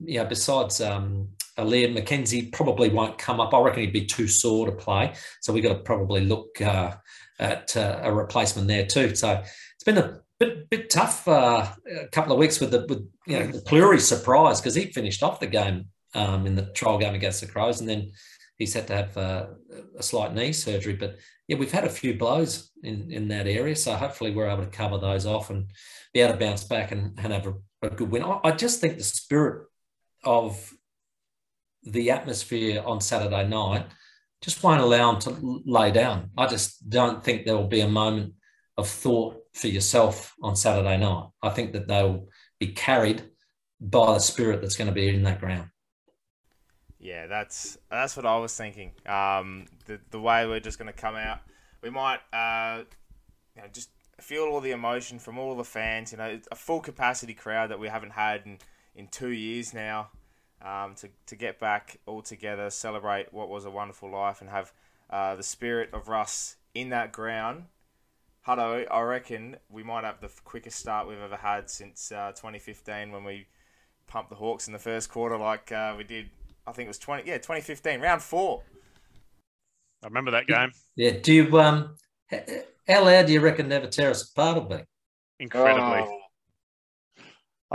[0.00, 1.28] yeah, besides um,
[1.64, 3.54] Liam McKenzie probably won't come up.
[3.54, 5.14] I reckon he'd be too sore to play.
[5.40, 6.96] So we've got to probably look uh,
[7.38, 9.14] at uh, a replacement there too.
[9.14, 13.08] So it's been a bit bit tough uh, a couple of weeks with the with
[13.26, 16.98] you know the Pluri surprise because he finished off the game um, in the trial
[16.98, 18.10] game against the Crows, and then
[18.58, 19.46] he's had to have uh,
[19.98, 20.94] a slight knee surgery.
[20.94, 21.16] But
[21.48, 24.70] yeah, we've had a few blows in, in that area, so hopefully we're able to
[24.70, 25.66] cover those off and
[26.12, 28.22] be able to bounce back and, and have a, a good win.
[28.22, 29.66] I, I just think the spirit
[30.24, 30.72] of
[31.86, 33.86] the atmosphere on Saturday night
[34.42, 36.30] just won't allow them to lay down.
[36.36, 38.34] I just don't think there will be a moment
[38.76, 41.28] of thought for yourself on Saturday night.
[41.42, 43.22] I think that they'll be carried
[43.80, 45.70] by the spirit that's going to be in that ground.
[46.98, 48.92] Yeah, that's that's what I was thinking.
[49.06, 51.40] Um, the the way we're just going to come out,
[51.82, 52.82] we might uh,
[53.54, 56.12] you know, just feel all the emotion from all the fans.
[56.12, 58.58] You know, a full capacity crowd that we haven't had in,
[58.94, 60.08] in two years now.
[60.62, 64.72] Um, to to get back all together, celebrate what was a wonderful life, and have
[65.10, 67.64] uh, the spirit of Russ in that ground.
[68.46, 73.10] Hutto, I reckon we might have the quickest start we've ever had since uh, 2015
[73.10, 73.48] when we
[74.06, 76.30] pumped the Hawks in the first quarter, like uh, we did
[76.66, 77.28] I think it was twenty.
[77.28, 78.62] Yeah, twenty fifteen, round four.
[80.02, 80.72] I remember that game.
[80.96, 81.12] Yeah.
[81.22, 81.94] Do you um
[82.88, 84.84] how loud do you reckon Never Tear Us Apart will be?
[85.38, 86.00] Incredibly.
[86.00, 86.20] oh,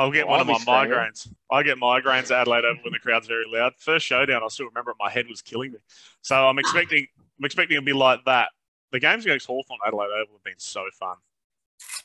[0.01, 1.27] I'll get Well, one of I'll my be migraines.
[1.51, 3.73] I get migraines at Adelaide Oval when the crowd's very loud.
[3.77, 5.77] First showdown, I still remember my head was killing me.
[6.21, 7.07] So I'm expecting
[7.39, 8.49] I'm expecting it to be like that.
[8.91, 11.15] The games against Hawthorn Adelaide Oval have been so fun.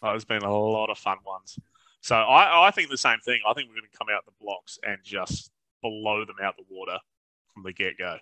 [0.02, 1.58] Oh, there's been a lot of fun ones.
[2.00, 3.40] So I, I think the same thing.
[3.48, 5.50] I think we're going to come out the blocks and just
[5.82, 6.98] blow them out the water
[7.52, 8.18] from the get go.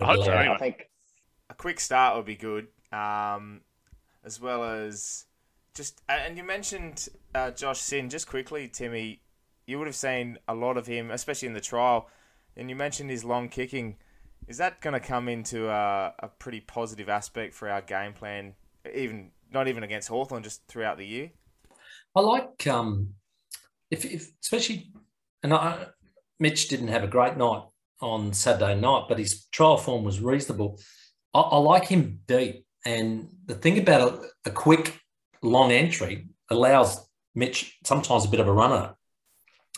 [0.00, 0.54] I hope so, anyway.
[0.54, 0.88] I think
[1.50, 3.60] A quick start would be good, um,
[4.24, 5.26] as well as
[5.74, 6.00] just.
[6.08, 8.10] And you mentioned uh, Josh Sinn.
[8.10, 9.20] Just quickly, Timmy,
[9.66, 12.08] you would have seen a lot of him, especially in the trial.
[12.56, 13.96] And you mentioned his long kicking.
[14.48, 18.54] Is that going to come into a, a pretty positive aspect for our game plan,
[18.92, 21.30] even not even against Hawthorn, just throughout the year?
[22.14, 23.14] I like um,
[23.92, 24.90] if, if especially,
[25.42, 25.86] and I,
[26.40, 27.62] Mitch didn't have a great night
[28.00, 30.80] on Saturday night, but his trial form was reasonable.
[31.34, 34.98] I, I like him deep, and the thing about a, a, quick,
[35.42, 38.94] long entry allows Mitch sometimes a bit of a runner,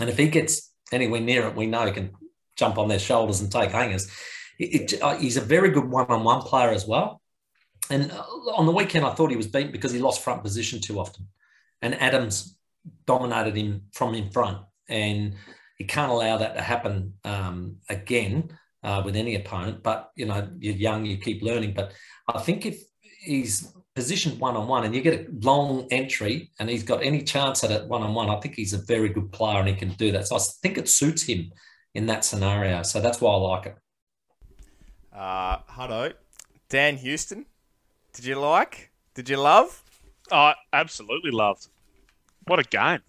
[0.01, 2.13] and if he gets anywhere near it, we know he can
[2.57, 4.11] jump on their shoulders and take hangers.
[4.59, 7.21] It, it, uh, he's a very good one-on-one player as well.
[7.91, 8.23] And uh,
[8.57, 11.27] on the weekend, I thought he was beaten because he lost front position too often,
[11.83, 12.57] and Adams
[13.07, 15.35] dominated him from in front, and
[15.79, 19.83] he can't allow that to happen um, again uh, with any opponent.
[19.83, 21.75] But you know, you're young, you keep learning.
[21.75, 21.93] But
[22.29, 22.83] I think if
[23.21, 27.23] he's positioned one on one and you get a long entry and he's got any
[27.23, 29.75] chance at it one on one, I think he's a very good player and he
[29.75, 30.27] can do that.
[30.27, 31.53] So I think it suits him
[31.95, 32.83] in that scenario.
[32.83, 33.77] So that's why I like it.
[35.13, 36.13] Uh, hello,
[36.69, 37.47] Dan Houston.
[38.13, 38.91] Did you like?
[39.15, 39.83] Did you love?
[40.33, 41.69] I absolutely loved.
[42.47, 43.01] What a game!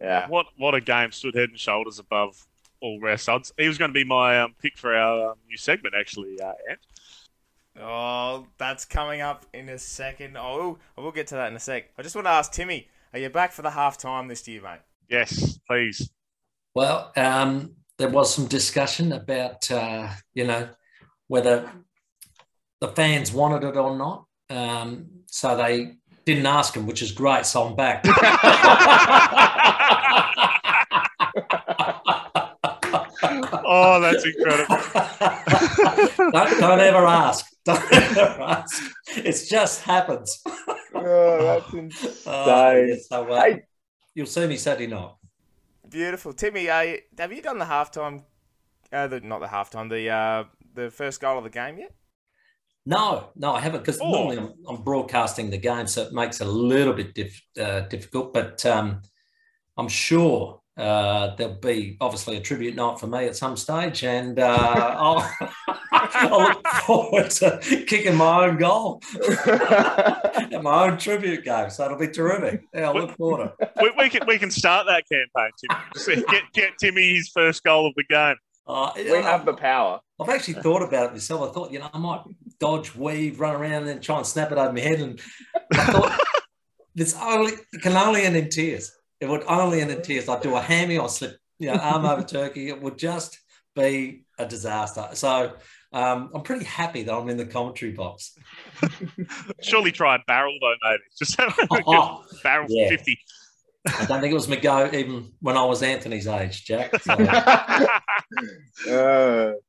[0.00, 0.26] Yeah.
[0.28, 1.12] What what a game!
[1.12, 2.46] Stood head and shoulders above
[2.80, 3.28] all rest.
[3.28, 6.40] I'd, he was going to be my um, pick for our um, new segment, actually,
[6.40, 6.80] uh, Ant.
[7.80, 10.36] Oh, that's coming up in a second.
[10.36, 11.90] Oh, we'll get to that in a sec.
[11.96, 14.62] I just want to ask Timmy, are you back for the half time this year,
[14.62, 14.80] mate?
[15.08, 16.10] Yes, please.
[16.74, 20.68] Well, um, there was some discussion about, uh, you know,
[21.28, 21.70] whether
[22.80, 24.24] the fans wanted it or not.
[24.50, 27.46] Um, so they didn't ask him, which is great.
[27.46, 28.02] So I'm back.
[33.64, 34.76] oh, that's incredible.
[36.32, 37.46] don't, don't, ever ask.
[37.68, 38.82] Don't ever ask.
[39.08, 40.42] It just happens.
[40.94, 42.12] oh, that's insane.
[42.26, 43.62] Oh, so, uh, hey.
[44.14, 45.12] You'll see me Saturday night.
[45.88, 46.70] Beautiful, Timmy.
[46.70, 48.24] Uh, have you done the halftime?
[48.90, 49.90] Uh, the, not the halftime.
[49.90, 51.94] The uh, the first goal of the game yet?
[52.86, 54.10] No, no, I haven't because oh.
[54.10, 57.80] normally I'm, I'm, broadcasting the game, so it makes it a little bit diff, uh,
[57.80, 58.32] difficult.
[58.32, 59.02] But um,
[59.76, 64.38] I'm sure uh, there'll be obviously a tribute night for me at some stage, and
[64.38, 64.56] uh,
[64.98, 65.30] I'll,
[65.92, 69.02] I'll, look forward to kicking my own goal
[69.46, 71.70] at my own tribute game.
[71.70, 72.62] So it'll be terrific.
[72.72, 73.72] Yeah, I look forward to it.
[73.82, 75.50] We, we, can we can start that campaign.
[75.96, 76.24] Timmy.
[76.30, 78.36] Get get Timmy his first goal of the game.
[78.66, 79.98] Uh, we have the power.
[80.20, 81.50] I've actually thought about it myself.
[81.50, 82.20] I thought, you know, I might
[82.60, 85.00] dodge, weave, run around, and then try and snap it over my head.
[85.00, 85.20] And
[85.72, 86.20] I thought,
[86.94, 88.92] it's only it can only end in tears.
[89.20, 90.28] It would only end in tears.
[90.28, 92.68] I'd do a hammy or slip, you know, arm over turkey.
[92.68, 93.38] It would just
[93.74, 95.08] be a disaster.
[95.14, 95.54] So
[95.92, 98.38] um, I'm pretty happy that I'm in the commentary box.
[99.62, 101.02] Surely try a barrel though, maybe.
[101.18, 102.88] Just have a oh, barrel yeah.
[102.90, 103.18] 50.
[103.86, 107.00] I don't think it was my go even when I was Anthony's age, Jack.
[107.02, 107.14] So.
[108.90, 109.52] uh.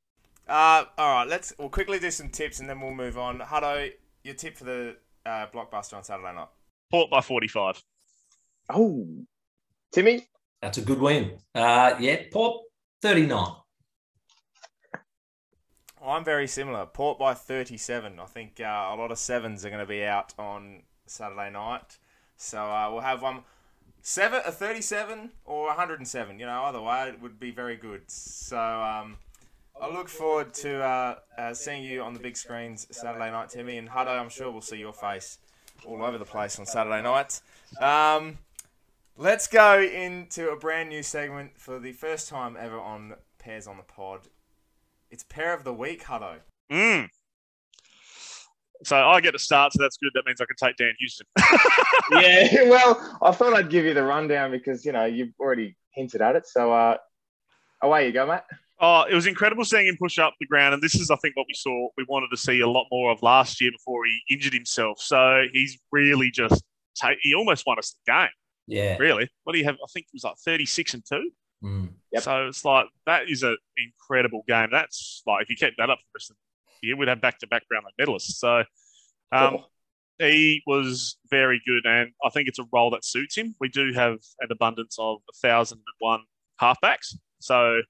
[0.49, 3.37] Uh, all right, let's we'll quickly do some tips and then we'll move on.
[3.37, 3.91] Hutto,
[4.23, 6.47] your tip for the uh, blockbuster on Saturday night?
[6.89, 7.79] Port by 45.
[8.73, 9.05] Oh,
[9.91, 10.27] Timmy?
[10.61, 11.37] That's a good win.
[11.55, 12.63] Uh, yeah, Port
[13.01, 13.53] 39.
[16.05, 16.85] I'm very similar.
[16.85, 18.19] Port by 37.
[18.19, 21.97] I think uh, a lot of sevens are going to be out on Saturday night.
[22.37, 23.43] So uh, we'll have one
[24.01, 26.39] seven, a 37 or 107.
[26.39, 28.09] You know, either way, it would be very good.
[28.09, 29.17] So um,
[29.81, 33.77] I look forward to uh, uh, seeing you on the big screens Saturday night, Timmy.
[33.77, 35.37] And Hutto, I'm sure we'll see your face
[35.85, 37.41] all over the place on Saturday night.
[37.81, 38.37] Um,
[39.21, 43.75] Let's go into a brand new segment for the first time ever on Pears on
[43.75, 44.21] the Pod.
[45.11, 46.37] It's Pear of the Week, Hutto.
[46.71, 47.09] Mm.
[48.85, 50.11] So I get to start, so that's good.
[50.13, 51.27] That means I can take Dan Houston.
[52.13, 56.21] yeah, well, I thought I'd give you the rundown because, you know, you've already hinted
[56.21, 56.47] at it.
[56.47, 56.95] So uh,
[57.81, 58.39] away you go, mate.
[58.79, 60.75] Oh, it was incredible seeing him push up the ground.
[60.75, 63.11] And this is, I think, what we saw, we wanted to see a lot more
[63.11, 65.01] of last year before he injured himself.
[65.01, 66.63] So he's really just,
[66.95, 68.29] take, he almost won us the game.
[68.69, 68.97] Yeah.
[68.97, 69.29] Really?
[69.43, 69.75] What do you have?
[69.75, 71.31] I think it was like 36 and 2.
[71.63, 71.89] Mm.
[72.11, 72.23] Yep.
[72.23, 74.69] So it's like, that is an incredible game.
[74.71, 76.37] That's like, if you kept that up for the rest of
[76.81, 78.37] the year, we'd have back to back Brownlow medalists.
[78.37, 78.63] So
[79.31, 79.65] um, cool.
[80.19, 81.85] he was very good.
[81.85, 83.55] And I think it's a role that suits him.
[83.59, 86.21] We do have an abundance of 1,001
[86.61, 87.15] halfbacks.
[87.39, 87.81] So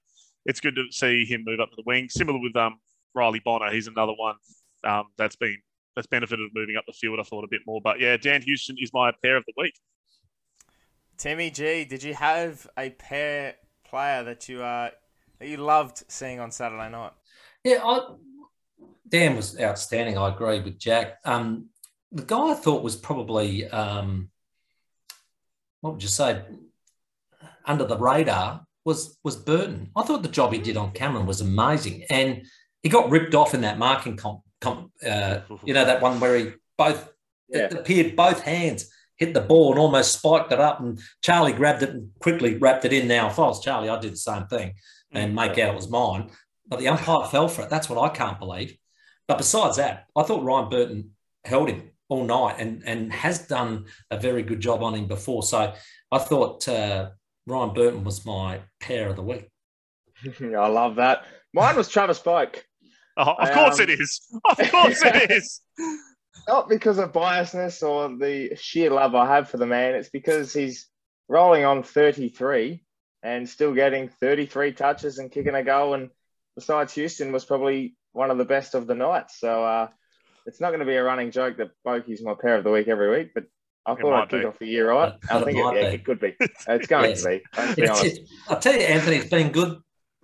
[0.46, 2.08] it's good to see him move up to the wing.
[2.08, 2.78] Similar with um,
[3.14, 3.70] Riley Bonner.
[3.70, 4.36] He's another one
[4.84, 5.58] um, that's been
[5.96, 7.80] that's benefited moving up the field, I thought a bit more.
[7.82, 9.74] But yeah, Dan Houston is my pear of the week.
[11.20, 14.88] Timmy G, did you have a pear player that you uh,
[15.38, 17.12] that you loved seeing on Saturday night?
[17.62, 18.14] Yeah, I,
[19.06, 20.16] Dan was outstanding.
[20.16, 21.18] I agree with Jack.
[21.26, 21.66] Um,
[22.10, 24.30] the guy I thought was probably um,
[25.82, 26.40] what would you say
[27.66, 29.90] under the radar was was Burton.
[29.94, 32.46] I thought the job he did on Cameron was amazing, and
[32.82, 34.40] he got ripped off in that marking comp.
[34.62, 37.12] comp uh, you know that one where he both
[37.50, 37.68] Yeah.
[37.74, 40.80] appeared both hands hit the ball and almost spiked it up.
[40.80, 43.06] And Charlie grabbed it and quickly wrapped it in.
[43.06, 44.74] Now, if I was Charlie, I'd do the same thing
[45.12, 46.30] and make out it was mine.
[46.66, 47.70] But the umpire fell for it.
[47.70, 48.76] That's what I can't believe.
[49.28, 51.10] But besides that, I thought Ryan Burton
[51.44, 55.42] held him all night and, and has done a very good job on him before.
[55.44, 55.72] So
[56.10, 57.10] I thought uh,
[57.46, 59.48] Ryan Burton was my pair of the week.
[60.40, 61.24] I love that.
[61.52, 62.56] Mine was Travis Boak.
[63.16, 64.20] Oh, of course Um, it is.
[64.44, 65.60] Of course it is.
[66.48, 69.94] Not because of biasness or the sheer love I have for the man.
[69.94, 70.86] It's because he's
[71.28, 72.82] rolling on 33
[73.22, 75.94] and still getting 33 touches and kicking a goal.
[75.94, 76.10] And
[76.56, 79.30] besides Houston, was probably one of the best of the night.
[79.30, 79.88] So uh,
[80.46, 82.88] it's not going to be a running joke that Boaky's my pear of the week
[82.88, 83.44] every week, but
[83.86, 84.46] I thought I'd kick be.
[84.46, 85.14] off the year right.
[85.20, 86.36] But I think it, yeah, it could be.
[86.68, 87.22] It's going Yes.
[87.22, 87.38] to be.
[87.38, 88.16] Be It's, honest.
[88.18, 89.78] it, I'll tell you, Anthony, it's been good.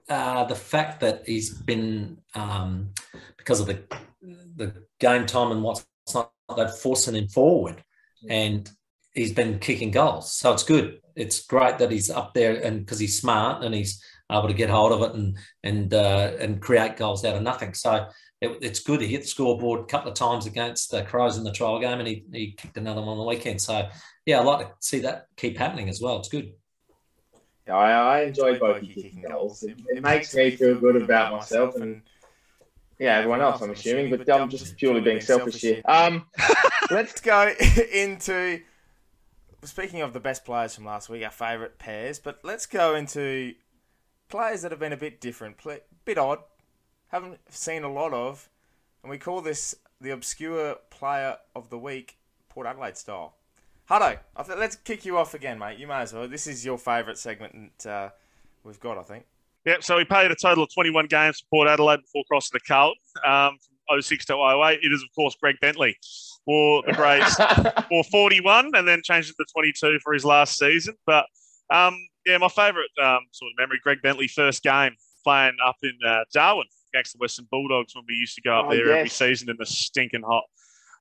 [0.09, 2.90] Uh, the fact that he's been um,
[3.37, 3.83] because of the
[4.57, 7.83] the game time and what's not they're forcing him forward,
[8.29, 8.71] and
[9.14, 10.33] he's been kicking goals.
[10.33, 11.01] So it's good.
[11.16, 14.71] It's great that he's up there and because he's smart and he's able to get
[14.71, 17.75] hold of it and and uh, and create goals out of nothing.
[17.75, 18.07] So
[18.40, 19.01] it, it's good.
[19.01, 21.99] He hit the scoreboard a couple of times against the Crows in the trial game,
[21.99, 23.61] and he, he kicked another one on the weekend.
[23.61, 23.88] So
[24.27, 26.19] yeah, I'd like to see that keep happening as well.
[26.19, 26.53] It's good.
[27.69, 29.62] I, I enjoy Enjoy Boaky kicking goals.
[29.62, 32.03] It, it makes me feel good about myself and
[32.98, 35.82] yeah, everyone else, I'm assuming, but I'm just purely being selfish here.
[35.85, 36.26] Um,
[36.90, 37.52] Let's go
[37.92, 38.61] into.
[39.64, 43.54] Speaking of the best players from last week, our favourite pears, but let's go into
[44.28, 46.38] players that have been a bit different, a bit odd,
[47.09, 48.48] haven't seen a lot of,
[49.02, 52.16] and we call this the obscure player of the week,
[52.48, 53.35] Port Adelaide style.
[53.90, 55.78] Hutto, I th- let's kick you off again, mate.
[55.78, 56.28] You may as well.
[56.28, 58.11] This is your favourite segment uh,
[58.62, 59.24] we've got, I think.
[59.66, 62.61] Yep, so he played a total of 21 games for Port Adelaide before crossing the
[62.61, 64.79] Carlton um, from 06 to 08.
[64.81, 65.96] It is, of course, Greg Bentley
[66.44, 67.35] for the Braves
[67.88, 70.94] for 41 and then changed it to 22 for his last season.
[71.05, 71.26] But
[71.70, 74.92] um, yeah, my favourite um, sort of memory, Greg Bentley, first game
[75.24, 78.66] playing up in uh, Darwin against the Western Bulldogs when we used to go up
[78.68, 80.44] Oh, there every season in the stinking hot.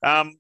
[0.03, 0.39] Um,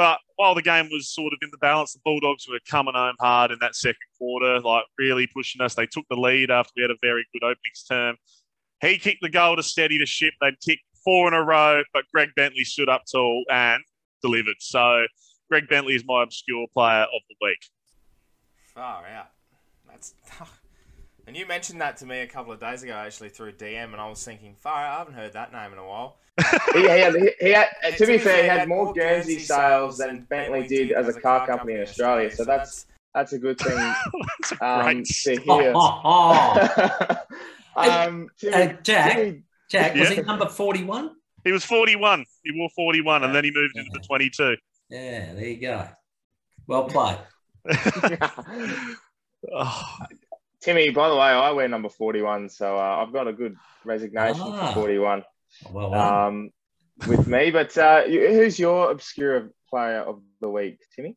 [0.00, 3.16] but while the game was sort of in the balance, the Bulldogs were coming home
[3.20, 5.74] hard in that second quarter, like really pushing us.
[5.74, 8.16] They took the lead after we had a very good openings term.
[8.80, 10.32] He kicked the goal to steady the ship.
[10.40, 13.82] They'd kicked four in a row, but Greg Bentley stood up tall and
[14.22, 14.54] delivered.
[14.60, 15.04] So
[15.50, 17.58] Greg Bentley is my obscure player of the week.
[18.74, 19.28] Far out.
[19.86, 20.14] That's.
[21.30, 24.00] And you mentioned that to me a couple of days ago, actually, through DM, and
[24.00, 26.16] I was thinking, far I haven't heard that name in a while.
[26.74, 29.98] he, he had, he, he had, And to be fair, he had more Guernsey sales
[29.98, 32.34] than Bentley did as a car company in Australia.
[32.34, 35.72] So that's that's a good thing That's a um, to Oh, hear.
[35.76, 36.00] oh,
[37.76, 37.90] oh.
[38.08, 40.16] um, Timmy, Uh, Jack, Timmy- Jack, was Yeah.
[40.16, 41.12] he number 41?
[41.44, 42.24] He was 41.
[42.42, 44.56] He wore 41, and then he moved into the 22.
[44.88, 45.86] Yeah, there you go.
[46.66, 47.18] Well played.
[49.54, 49.96] Oh,
[50.60, 54.42] Timmy, by the way, I wear number 41, so uh, I've got a good resignation
[54.44, 54.68] Ah.
[54.68, 55.24] for 41
[55.72, 56.24] Well done.
[56.26, 56.50] um,
[57.08, 57.50] with me.
[57.50, 61.16] But uh, you- who's your obscure player of the week, Timmy?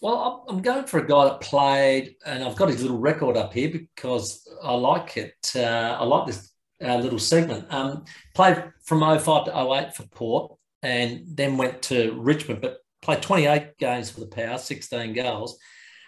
[0.00, 3.36] Well, I'm I'm going for a guy that played, and I've got his little record
[3.36, 5.36] up here because I like it.
[5.54, 6.50] Uh, I like this
[6.82, 7.72] uh, little segment.
[7.72, 8.04] Um,
[8.34, 13.78] played from 05 to 08 for Port and then went to Richmond, but played 28
[13.78, 15.56] games for the Power, 16 goals.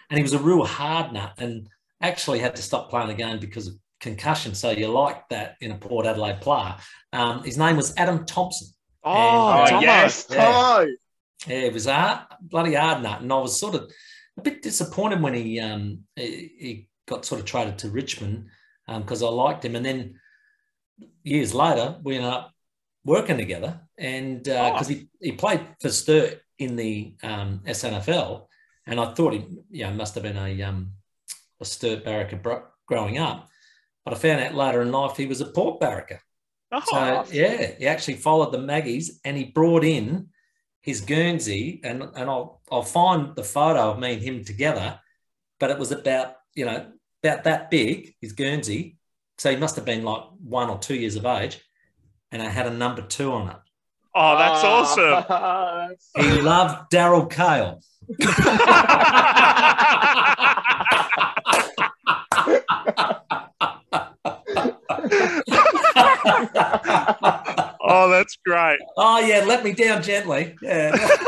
[0.09, 1.69] And he was a real hard nut and
[2.01, 4.53] actually had to stop playing the game because of concussion.
[4.55, 6.75] So you like that in a Port Adelaide player.
[7.13, 8.67] Um, his name was Adam Thompson.
[9.03, 9.81] oh, Oh, Tomo.
[9.81, 10.45] yes, Yeah.
[10.45, 10.91] Tomo.
[11.47, 13.91] Yeah, it was a hard, bloody hard nut, and I was sort of
[14.37, 18.47] a bit disappointed when he um, he, he got sort of traded to Richmond
[18.87, 20.19] because I liked him, and then
[21.23, 22.51] years later we ended up
[23.03, 28.47] working together, and because he, he played for Sturt in the um, SANFL,
[28.87, 30.93] and I thought he you know must have been a um,
[31.61, 33.49] a Sturt barracker bro- growing up,
[34.03, 36.21] but I found out later in life he was a Port barracker.
[36.71, 40.29] Oh, So yeah, he actually followed the Maggies and he brought in
[40.81, 44.99] his Guernsey, and and I'll I'll find the photo of me and him together,
[45.59, 46.91] but it was about you know
[47.23, 48.97] about that big his Guernsey,
[49.39, 51.59] so he must have been like one or two years of age,
[52.31, 53.57] and it had a number two on it.
[54.13, 54.81] oh, that's ah.
[54.81, 55.25] awesome.
[56.23, 56.31] awesome.
[56.31, 57.81] He loved Daryl Kale.
[67.81, 68.79] oh, that's great.
[68.97, 70.55] oh yeah, let me down gently.
[70.61, 70.95] Yeah.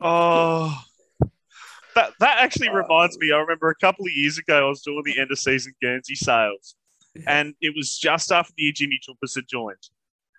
[0.00, 0.80] Oh,
[1.96, 3.32] that that actually reminds me.
[3.32, 6.14] I remember a couple of years ago, I was doing the end of season Guernsey
[6.14, 6.76] sales,
[7.26, 9.88] and it was just after the year Jimmy Toumpas had joined.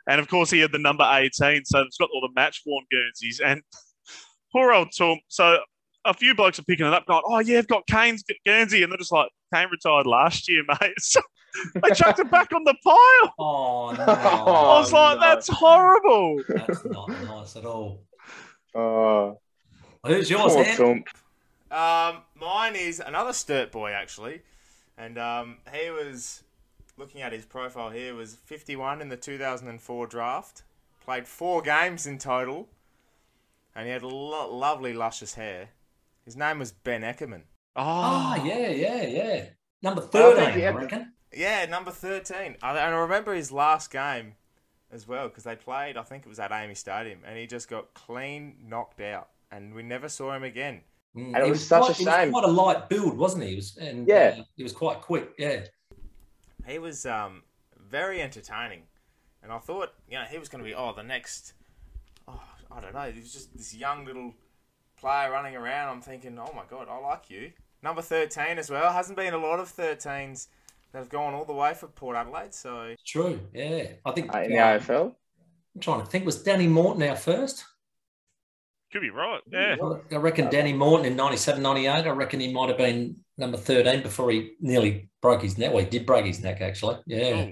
[0.10, 2.84] And of course, he had the number 18, so it's got all the match worn
[2.92, 3.40] Guernseys.
[3.40, 3.62] And
[4.52, 5.20] poor old Tom.
[5.28, 5.60] So
[6.04, 8.92] a few blokes are picking it up, going, "Oh yeah, I've got Kane's Guernsey," and
[8.92, 11.22] they're just like, "Kane retired last year, mate." So
[11.82, 13.34] they chucked it back on the pile.
[13.40, 14.04] Oh no!
[14.04, 15.22] I was like, no.
[15.22, 18.04] "That's horrible." That's not nice at all.
[18.76, 19.40] Oh,
[20.06, 21.04] Who's yours, poor Ed?
[21.76, 24.42] Um, mine is another Sturt boy actually,
[24.98, 26.44] and um, he was
[27.00, 30.64] looking at his profile here was 51 in the 2004 draft.
[31.04, 32.68] Played four games in total,
[33.74, 35.70] and he had lo- lovely luscious hair.
[36.26, 37.44] His name was Ben Eckermann.
[37.76, 39.46] Ah, Oh, yeah, yeah, yeah.
[39.82, 41.14] Number thirteen, he I reckon.
[41.34, 42.58] Yeah, number 13.
[42.62, 44.34] I- And I remember his last game
[44.92, 45.96] as well because they played.
[45.96, 49.74] I think it was at AAMI Stadium, and he just got clean knocked out, and
[49.74, 50.82] we never saw him again.
[51.16, 52.32] Mm, And it he was such a quite, he shame.
[52.32, 53.50] was quite a light build, wasn't he?
[53.52, 54.36] He was, and Yeah.
[54.40, 55.30] uh, he was quite quick.
[55.40, 55.66] Yeah.
[56.70, 57.44] He was um,
[57.78, 58.84] very entertaining,
[59.44, 61.54] and I thought you know he was going to be oh the next
[62.28, 62.42] oh
[62.72, 64.34] I don't know he was just this young little
[65.00, 65.90] player running around.
[65.90, 67.52] I'm thinking oh my god I like you
[67.82, 68.92] number thirteen as well.
[68.92, 70.48] Hasn't been a lot of 13s
[70.92, 73.40] that have gone all the way for Port Adelaide, so True.
[73.54, 73.92] Yeah.
[74.06, 74.34] I think.
[74.34, 75.16] Uh, in the uh, AFL.
[75.76, 76.26] I'm trying to think.
[76.26, 77.66] Was Danny Morton our first?
[78.92, 79.40] could be right.
[79.52, 79.76] Yeah.
[80.12, 81.90] I reckon Danny Morton in 97, 98.
[81.90, 85.72] I reckon he might have been number 13 before he nearly broke his neck.
[85.74, 86.98] Well, he did break his neck, actually.
[87.06, 87.52] Yeah.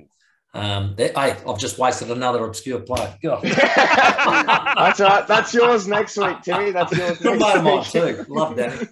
[0.53, 0.59] Oh.
[0.59, 3.15] Um, there- hey, I've just wasted another obscure player.
[3.21, 3.43] God.
[3.43, 5.27] That's all right.
[5.27, 6.71] That's yours next week, Timmy.
[6.71, 8.17] That's yours Good mate of mine, next week.
[8.17, 8.33] too.
[8.33, 8.87] Love Danny.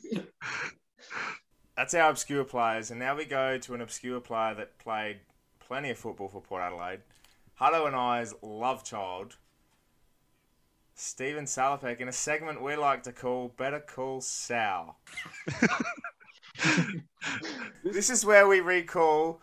[1.75, 5.19] that's our obscure players, and now we go to an obscure player that played
[5.59, 6.99] plenty of football for Port Adelaide.
[7.59, 9.35] Hutto and I's love child,
[10.93, 14.97] Stephen Salopek, in a segment we like to call Better Call Sal.
[17.83, 19.41] this is where we recall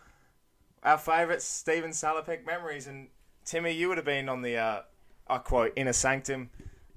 [0.83, 2.87] our favourite Stephen Salopek memories.
[2.87, 3.07] And
[3.45, 4.81] Timmy, you would have been on the, uh,
[5.27, 6.49] I quote, inner sanctum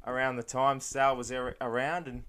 [0.07, 2.09] around the time Sal was ar- around.
[2.09, 2.25] And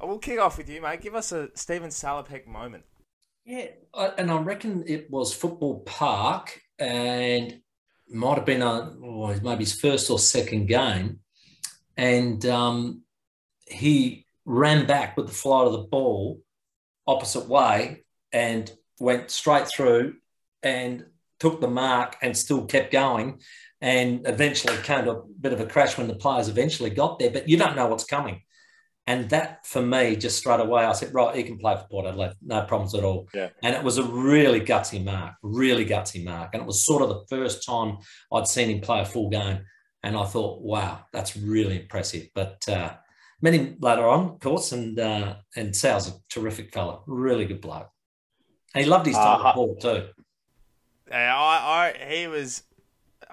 [0.00, 1.00] I will kick off with you, mate.
[1.00, 2.84] Give us a Stephen Salopek moment.
[3.44, 7.60] Yeah, I- and I reckon it was Football Park, and
[8.08, 11.20] might have been a oh, maybe his first or second game,
[11.96, 13.02] and um,
[13.66, 16.40] he ran back with the flight of the ball
[17.06, 20.14] opposite way and went straight through
[20.62, 21.04] and
[21.40, 23.40] took the mark and still kept going
[23.80, 27.30] and eventually came to a bit of a crash when the players eventually got there
[27.30, 28.40] but you don't know what's coming.
[29.08, 32.06] And that for me just straight away i said right he can play for port
[32.06, 32.34] adelaide.
[32.40, 33.28] No problems at all.
[33.34, 33.48] Yeah.
[33.64, 36.50] and it was a really gutsy mark really gutsy mark.
[36.52, 37.98] And it was sort of the first time
[38.32, 39.64] i'd seen him play a full game.
[40.04, 42.28] And i thought wow that's really impressive.
[42.36, 42.94] But uh
[43.42, 47.60] met him later on of course and uh and sal's a terrific fella really good
[47.60, 47.90] bloke
[48.74, 50.08] and he loved his time Uh, at ball too
[51.10, 52.64] Yeah, I, I, he was.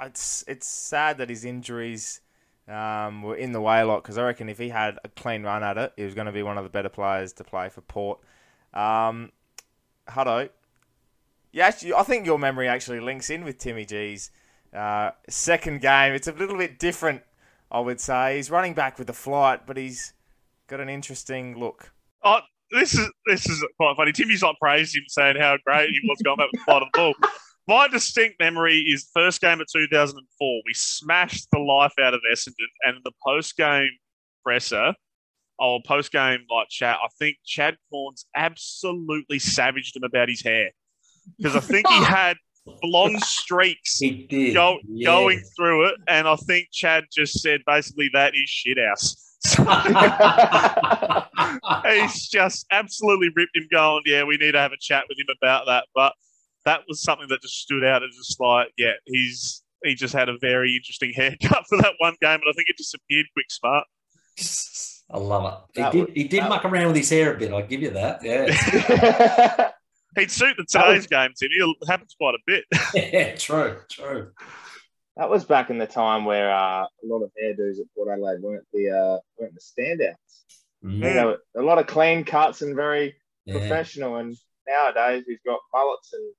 [0.01, 2.21] It's it's sad that his injuries
[2.67, 5.43] um, were in the way a lot because I reckon if he had a clean
[5.43, 7.69] run at it, he was going to be one of the better players to play
[7.69, 8.19] for Port.
[8.73, 9.31] Um,
[10.09, 10.49] Hutto,
[11.51, 14.31] yeah, actually, I think your memory actually links in with Timmy G's
[14.73, 16.13] uh, second game.
[16.13, 17.23] It's a little bit different,
[17.71, 18.37] I would say.
[18.37, 20.13] He's running back with the flight, but he's
[20.67, 21.91] got an interesting look.
[22.23, 22.39] Oh,
[22.71, 24.11] this is this is quite funny.
[24.11, 26.89] Timmy's like praised him, saying how great he was going back with the flight of
[26.93, 27.13] the ball.
[27.67, 30.61] My distinct memory is first game of 2004.
[30.65, 32.53] We smashed the life out of Essendon,
[32.83, 33.91] and in the post game
[34.43, 34.93] presser,
[35.59, 40.41] oh, or post game like chat, I think Chad Cornes absolutely savaged him about his
[40.41, 40.71] hair
[41.37, 42.37] because I think he had
[42.81, 45.05] blonde streaks he did go, yeah.
[45.05, 49.15] going through it, and I think Chad just said basically that is shit house.
[51.85, 55.27] he's just absolutely ripped him going, yeah, we need to have a chat with him
[55.41, 55.85] about that.
[55.95, 56.13] But
[56.65, 60.27] that was something that just stood out as just like, yeah, he's he just had
[60.29, 63.85] a very interesting haircut for that one game, and I think it disappeared quick smart.
[65.11, 65.59] I love it.
[65.81, 66.17] That he was- did.
[66.17, 67.51] He did that- muck around with his hair a bit.
[67.51, 68.23] I'll give you that.
[68.23, 69.71] Yeah.
[70.17, 71.55] He'd suit the That today's was- game, Timmy.
[71.81, 72.65] It happens quite a bit.
[73.13, 73.35] yeah.
[73.35, 73.77] True.
[73.89, 74.31] True.
[75.17, 78.41] that was back in the time where uh, a lot of hairdos at Port Adelaide
[78.41, 80.15] weren't the uh, weren't the standouts.
[80.83, 83.57] Mm, You know, a lot of clean cuts and very yeah.
[83.59, 84.15] professional.
[84.17, 84.35] And
[84.67, 86.33] nowadays we've got mullets and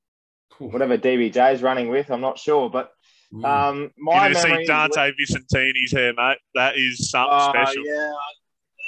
[0.53, 0.71] Cool.
[0.73, 2.11] whatever DBJ's running with.
[2.11, 2.93] I'm not sure, but
[3.33, 3.45] Mm.
[3.47, 6.39] um, You my need to see Dante Visentini's hair, mate.
[6.57, 7.85] That is something Oh, special.
[7.87, 8.12] yeah,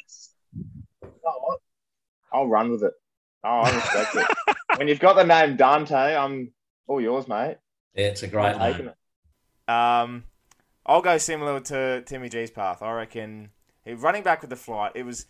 [0.02, 1.60] that's, you know what?
[2.32, 2.92] I'll run with it.
[3.44, 4.56] Oh, I respect it.
[4.78, 6.52] When you've got the name Dante, I'm
[6.86, 7.58] all yours, mate.
[7.94, 8.88] yeah, it's a great I'm name.
[8.88, 9.70] it.
[9.72, 10.24] Um,
[10.86, 12.80] I'll go similar to Timmy G's path.
[12.82, 13.50] I reckon
[13.84, 14.92] he running back with the flight.
[14.94, 15.26] It was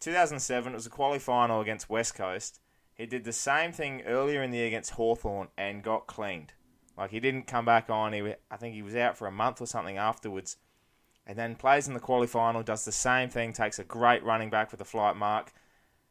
[0.00, 0.72] 2007.
[0.72, 2.60] It was a quali final against West Coast.
[2.94, 6.54] He did the same thing earlier in the year against Hawthorn and got cleaned.
[6.96, 8.14] Like he didn't come back on.
[8.14, 10.56] He, I think he was out for a month or something afterwards,
[11.26, 12.62] and then plays in the quali final.
[12.62, 13.52] Does the same thing.
[13.52, 15.52] Takes a great running back with the flight mark,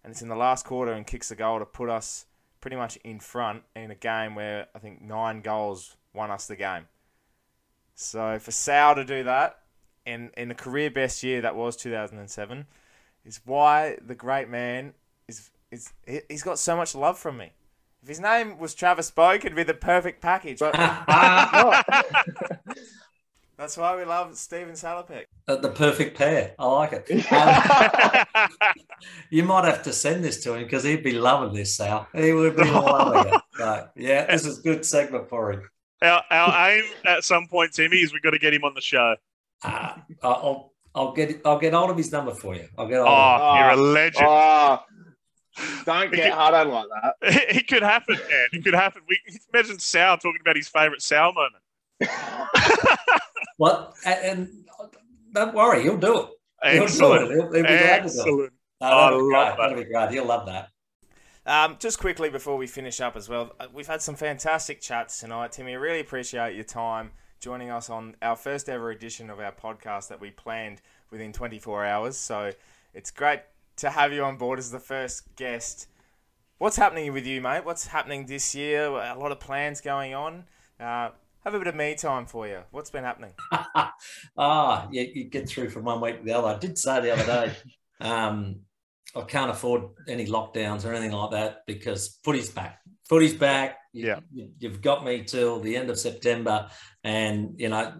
[0.05, 2.27] and it's in the last quarter and kicks the goal to put us
[2.61, 6.55] pretty much in front in a game where I think nine goals won us the
[6.55, 6.87] game.
[7.95, 9.61] So for Sal to do that
[10.05, 12.67] in in a career best year that was 2007
[13.25, 14.93] is why the great man
[15.27, 17.53] is is he- he's got so much love from me.
[18.03, 20.59] If his name was Travis Boak, it'd be the perfect package.
[20.59, 21.81] But uh,
[23.57, 25.25] that's why we love Stephen Salopek.
[25.47, 26.53] Uh, the perfect pear.
[26.59, 27.25] I like it.
[27.31, 28.49] Um,
[29.29, 32.07] you might have to send this to him because he'd be loving this, Sal.
[32.13, 33.41] He would be loving it.
[33.57, 35.69] So, yeah, this is a good segment for him.
[36.01, 38.81] our, our aim at some point, Timmy, is we've got to get him on the
[38.81, 39.15] show.
[39.63, 42.67] Uh, I'll, I'll get I'll get hold of his number for you.
[42.77, 43.59] I'll get hold Oh, of Oh.
[43.59, 44.25] you're a legend.
[44.27, 44.79] Oh,
[45.85, 47.15] don't get hard on like that.
[47.55, 48.47] It could happen, man.
[48.53, 49.01] It could happen.
[49.07, 49.19] We
[49.53, 51.63] imagine Sal talking about his favourite Sal moment.
[52.09, 52.99] it.
[53.57, 53.93] What?
[54.05, 54.65] And, and
[55.33, 56.29] don't worry, he'll do it.
[56.63, 56.83] He'll do it.
[56.83, 57.31] Excellent.
[57.31, 58.53] He'll, he'll be glad to do it.
[58.81, 59.31] No, I love great.
[59.31, 59.57] that.
[59.57, 60.11] That'll be great.
[60.11, 60.69] He'll love that.
[61.47, 65.19] Um, just quickly before we finish up as well, uh, we've had some fantastic chats
[65.19, 65.73] tonight, Timmy.
[65.73, 70.07] I really appreciate your time joining us on our first ever edition of our podcast
[70.07, 70.81] that we planned
[71.11, 72.17] within 24 hours.
[72.17, 72.51] So
[72.93, 73.41] it's great
[73.77, 75.87] to have you on board as the first guest.
[76.57, 77.63] What's happening with you, mate?
[77.63, 78.87] What's happening this year?
[78.87, 80.45] A lot of plans going on.
[80.79, 81.09] Uh,
[81.45, 82.59] have a bit of me time for you.
[82.71, 83.31] What's been happening?
[84.37, 86.47] ah, you, you get through from one week to the other.
[86.47, 87.55] I did say the other day,
[88.01, 88.61] um,
[89.15, 92.79] I can't afford any lockdowns or anything like that because footy's back.
[93.07, 93.77] Footy's back.
[93.93, 94.19] You, Yeah.
[94.33, 96.69] you, you've got me till the end of September,
[97.03, 97.93] and you know,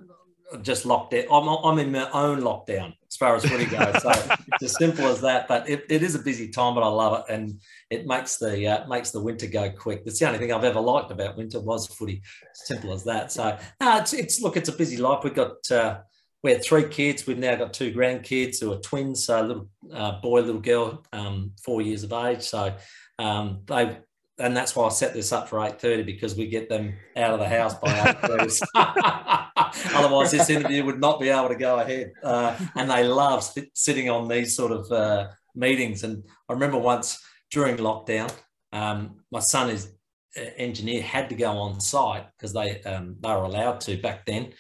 [0.61, 1.27] just locked it.
[1.31, 4.01] I'm, I'm in my own lockdown as far as footy goes.
[4.01, 4.09] So
[4.53, 5.47] it's as simple as that.
[5.47, 8.67] But it, it is a busy time, but I love it, and it makes the
[8.67, 10.05] uh, makes the winter go quick.
[10.05, 12.21] That's the only thing I've ever liked about winter was footy.
[12.53, 13.31] Simple as that.
[13.31, 15.23] So no, it's, it's look, it's a busy life.
[15.23, 15.99] We've got uh,
[16.43, 17.25] we had three kids.
[17.25, 19.25] We've now got two grandkids who are twins.
[19.25, 22.43] So a little uh, boy, little girl, um, four years of age.
[22.43, 22.75] So
[23.19, 23.97] um, they.
[24.37, 27.33] And that's why I set this up for eight thirty because we get them out
[27.33, 28.53] of the house by eight thirty.
[29.95, 32.11] Otherwise, this interview would not be able to go ahead.
[32.23, 36.03] Uh, and they love sit- sitting on these sort of uh, meetings.
[36.03, 38.31] And I remember once during lockdown,
[38.71, 39.91] um, my son is
[40.37, 44.25] uh, engineer had to go on site because they um, they were allowed to back
[44.25, 44.53] then,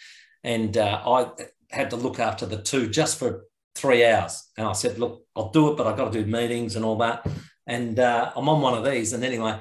[0.43, 1.31] and uh, I
[1.69, 3.45] had to look after the two just for
[3.75, 4.41] three hours.
[4.57, 6.97] And I said, "Look, I'll do it, but I've got to do meetings and all
[6.99, 7.27] that."
[7.67, 9.59] And uh, I'm on one of these, and anyway,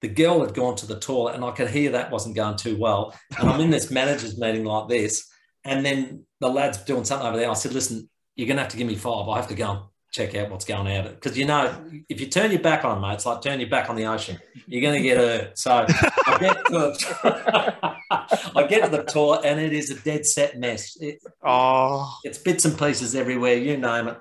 [0.00, 2.76] the girl had gone to the toilet, and I could hear that wasn't going too
[2.76, 3.14] well.
[3.38, 5.30] And I'm in this managers meeting like this,
[5.64, 7.50] and then the lad's doing something over there.
[7.50, 9.28] I said, "Listen, you're going to have to give me five.
[9.28, 9.80] I have to go and
[10.12, 11.74] check out what's going on because you know
[12.08, 14.06] if you turn your back on them, mate, it's like turn your back on the
[14.06, 14.38] ocean.
[14.66, 15.86] You're going to get hurt." So
[16.26, 17.98] I get to
[18.56, 20.96] I get to the toilet, and it is a dead set mess.
[21.00, 24.16] It, Oh, it's bits and pieces everywhere, you name it.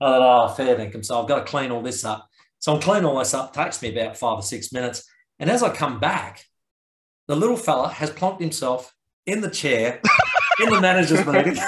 [0.00, 1.04] I thought, oh, fair dinkum.
[1.04, 2.28] So I've got to clean all this up.
[2.64, 3.52] So I'm cleaning all this up.
[3.52, 5.06] takes me about five or six minutes.
[5.38, 6.46] And as I come back,
[7.28, 8.94] the little fella has plonked himself
[9.26, 10.00] in the chair
[10.58, 11.58] in the manager's meeting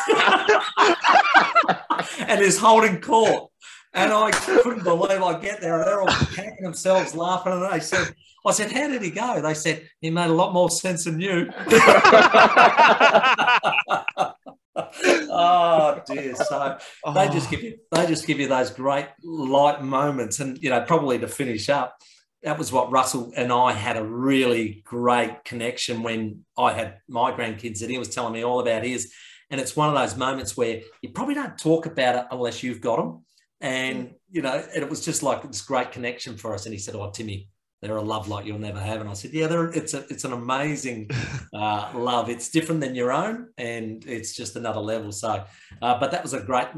[2.21, 3.51] and is holding court.
[3.93, 7.53] And I couldn't believe I get there and they're all packing themselves laughing.
[7.53, 8.15] And they said,
[8.47, 9.43] I said, how did he go?
[9.43, 11.51] They said, he made a lot more sense than you.
[14.77, 16.35] oh dear.
[16.35, 16.79] So
[17.15, 17.33] they oh.
[17.33, 20.41] just give you they just give you those great light moments.
[20.41, 21.99] And you know probably to finish up
[22.43, 27.33] that was what russell and i had a really great connection when i had my
[27.33, 29.13] grandkids and he was telling me all about his.
[29.49, 32.81] And it's one of those moments where you probably don't talk about it unless you've
[32.81, 33.25] got them
[33.61, 34.15] and mm.
[34.31, 36.67] you know and it was just like this great connection for us.
[36.67, 37.49] And he said oh timmy
[37.87, 40.25] they're a love like you'll never have and i said yeah they're, it's a it's
[40.25, 41.09] an amazing
[41.55, 45.45] uh, love it's different than your own and it's just another level so
[45.83, 46.69] uh, but that was a great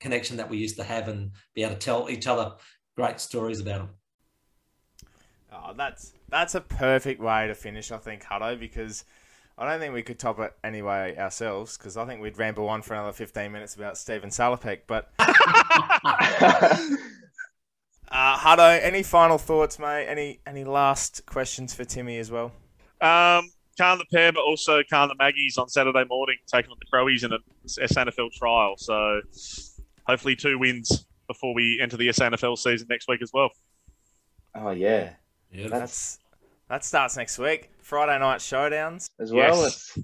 [0.00, 2.52] connection that we used to have and be able to tell each other
[2.96, 3.90] great stories about them.
[5.52, 9.04] Oh, that's that's a perfect way to finish, I think, Hutto, because
[9.56, 12.82] I don't think we could top it anyway ourselves, because I think we'd ramble on
[12.82, 14.80] for another 15 minutes about Stephen Salopek.
[14.86, 15.12] But,
[18.10, 20.06] uh, Hutto, any final thoughts, mate?
[20.08, 22.52] Any any last questions for Timmy as well?
[23.00, 26.86] um, Carn the Pear, but also Carn the Maggies on Saturday morning, taking on the
[26.86, 28.74] Crowies in a SANFL trial.
[28.76, 29.20] So
[30.06, 33.50] hopefully two wins before we enter the SANFL season next week as well.
[34.54, 35.14] oh yeah,
[35.50, 36.18] Yeah, That's
[36.68, 37.70] That starts next week.
[37.82, 39.08] Friday night showdowns.
[39.20, 39.62] as well.
[39.62, 39.98] Yes.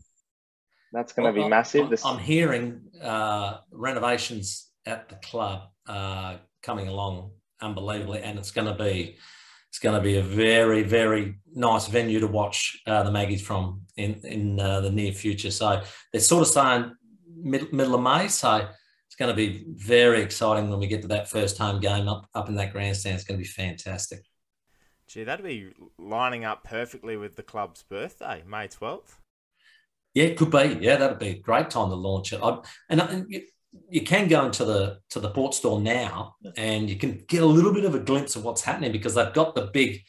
[0.92, 1.86] That's going to be I'm- massive.
[1.92, 7.30] I'm, I'm hearing uh, renovations at the club uh, coming along
[7.62, 9.16] unbelievably, and it's going to be
[9.68, 13.82] it's going to be a very, very nice venue to watch uh, the Maggies from
[13.96, 15.50] in in uh, the near future.
[15.50, 15.82] So
[16.12, 16.92] they're sort of saying
[17.36, 18.28] mid, middle of May.
[18.28, 18.68] So
[19.06, 22.28] it's going to be very exciting when we get to that first home game up
[22.34, 23.14] up in that grandstand.
[23.14, 24.24] It's going to be fantastic.
[25.06, 29.18] Gee, that'd be lining up perfectly with the club's birthday, May twelfth.
[30.14, 30.78] Yeah, it could be.
[30.80, 32.40] Yeah, that'd be a great time to launch it.
[32.42, 32.58] I,
[32.88, 33.34] and, and
[33.88, 37.46] you, can go into the to the port store now, and you can get a
[37.46, 40.02] little bit of a glimpse of what's happening because they've got the big,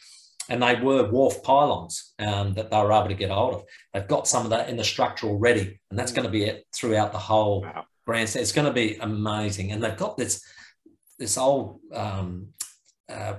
[0.49, 3.63] and they were wharf pylons um, that they were able to get hold of.
[3.93, 6.65] They've got some of that in the structure already, and that's going to be it
[6.75, 7.85] throughout the whole Wow.
[8.05, 8.43] grandstand.
[8.43, 10.43] It's going to be amazing, and they've got this
[11.19, 12.47] this old um,
[13.07, 13.35] uh,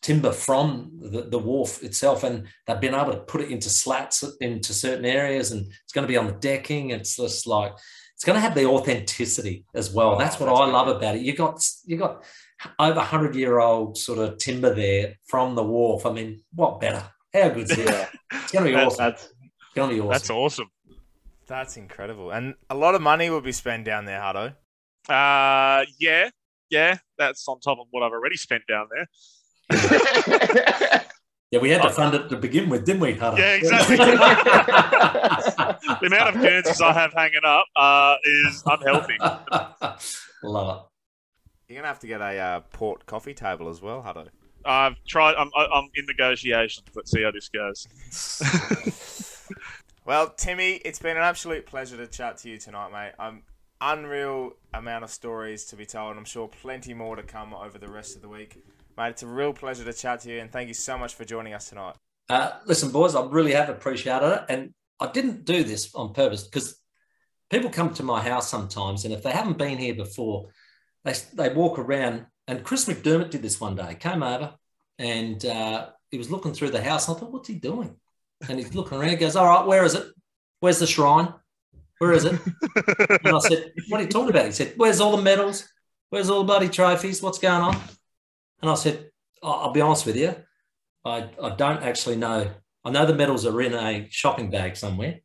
[0.00, 4.24] timber from the, the wharf itself, and they've been able to put it into slats
[4.40, 6.90] into certain areas, and it's going to be on the decking.
[6.90, 7.72] It's just like
[8.20, 10.10] it's going to have the authenticity as well.
[10.10, 11.22] Oh, that's what that's I love about it.
[11.22, 12.22] You got you got
[12.78, 16.04] over hundred year old sort of timber there from the wharf.
[16.04, 17.02] I mean, what better?
[17.32, 17.78] How good's it?
[17.78, 19.04] Yeah, It's going to be That's- awesome.
[19.06, 20.10] that's It's going to be awesome.
[20.10, 20.70] That's awesome.
[21.46, 24.48] That's incredible, and a lot of money will be spent down there, Hutto.
[25.08, 26.28] Uh, yeah,
[26.68, 26.98] yeah.
[27.16, 29.08] That's on top of what I've already spent down there.
[31.50, 33.40] yeah, we had to fund it to begin with, didn't we, Hunter?
[33.40, 33.96] Yeah, exactly.
[36.00, 39.16] The amount of Guernseys I have hanging up uh, is unhealthy.
[40.42, 41.72] Love it.
[41.72, 44.28] You're gonna have to get a uh, port coffee table as well, Hutto.
[44.64, 45.36] I've tried.
[45.36, 46.86] I'm, I'm in negotiations.
[46.94, 47.86] Let's see how this goes.
[50.10, 53.12] Well, Timmy, it's been an absolute pleasure to chat to you tonight, mate.
[53.18, 53.42] I'm
[53.80, 56.16] unreal amount of stories to be told.
[56.16, 58.64] I'm sure plenty more to come over the rest of the week.
[58.96, 61.24] Mate, it's a real pleasure to chat to you, and thank you so much for
[61.24, 61.94] joining us tonight.
[62.28, 64.44] Uh, listen, boys, I really have appreciated it.
[64.48, 66.78] And I didn't do this on purpose because
[67.50, 70.48] people come to my house sometimes, and if they haven't been here before,
[71.04, 72.26] they, they walk around.
[72.46, 74.54] And Chris McDermott did this one day, came over
[74.98, 77.08] and uh, he was looking through the house.
[77.08, 77.96] And I thought, what's he doing?
[78.48, 80.06] And he's looking around, he goes, All right, where is it?
[80.60, 81.32] Where's the shrine?
[81.98, 82.40] Where is it?
[83.24, 84.46] And I said, What are you talking about?
[84.46, 85.68] He said, Where's all the medals?
[86.08, 87.22] Where's all the bloody trophies?
[87.22, 87.76] What's going on?
[88.62, 89.10] And I said,
[89.42, 90.34] "I- I'll be honest with you.
[91.04, 92.50] I, I don't actually know.
[92.84, 95.20] I know the medals are in a shopping bag somewhere.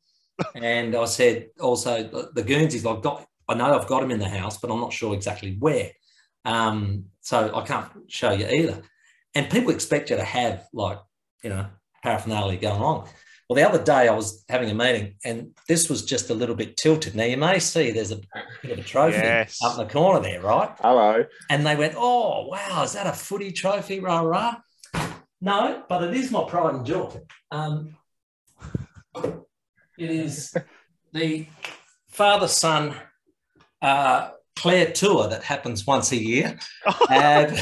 [0.56, 4.20] and I said also the- the Guernseys, I've got, I know I've got them in
[4.20, 5.92] the house, but I'm not sure exactly where.
[6.44, 8.82] Um, so I can't show you either.
[9.34, 11.00] And people expect you to have like,
[11.44, 11.68] you know,
[12.04, 13.08] paraphernalia going on.
[13.50, 16.56] Well, the other day I was having a meeting and this was just a little
[16.56, 17.16] bit tilted.
[17.16, 18.20] Now you may see there's a
[18.62, 19.60] bit of a trophy Yes.
[19.64, 20.72] up in the corner there, right?
[20.82, 21.24] Hello.
[21.50, 24.00] And they went, Oh, wow, is that a footy trophy?
[24.00, 24.56] Rah, rah.
[25.46, 27.12] No, but it is my pride and joy.
[27.52, 27.96] Um,
[29.16, 30.56] it is
[31.14, 31.46] the
[32.10, 32.96] father son
[33.80, 36.58] uh, Claire tour that happens once a year.
[37.12, 37.52] And,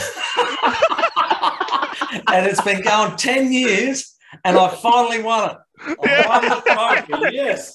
[2.30, 4.16] and it's been going 10 years,
[4.46, 5.58] and I finally won it.
[5.82, 6.62] I won the
[7.06, 7.74] trophy, yes.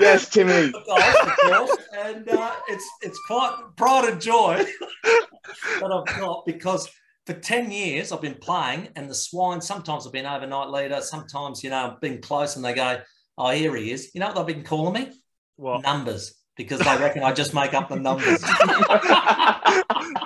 [0.00, 0.72] Yes, Timmy.
[0.72, 4.64] Golf, of course, and uh, it's it's quite pride and joy
[5.04, 6.88] that I've got because
[7.28, 9.60] for ten years I've been playing, and the swine.
[9.60, 11.02] Sometimes I've been overnight leader.
[11.02, 13.00] Sometimes you know I've been close, and they go,
[13.36, 15.12] "Oh, here he is." You know what they've been calling me?
[15.56, 15.82] What?
[15.82, 18.40] Numbers, because they reckon I just make up the numbers.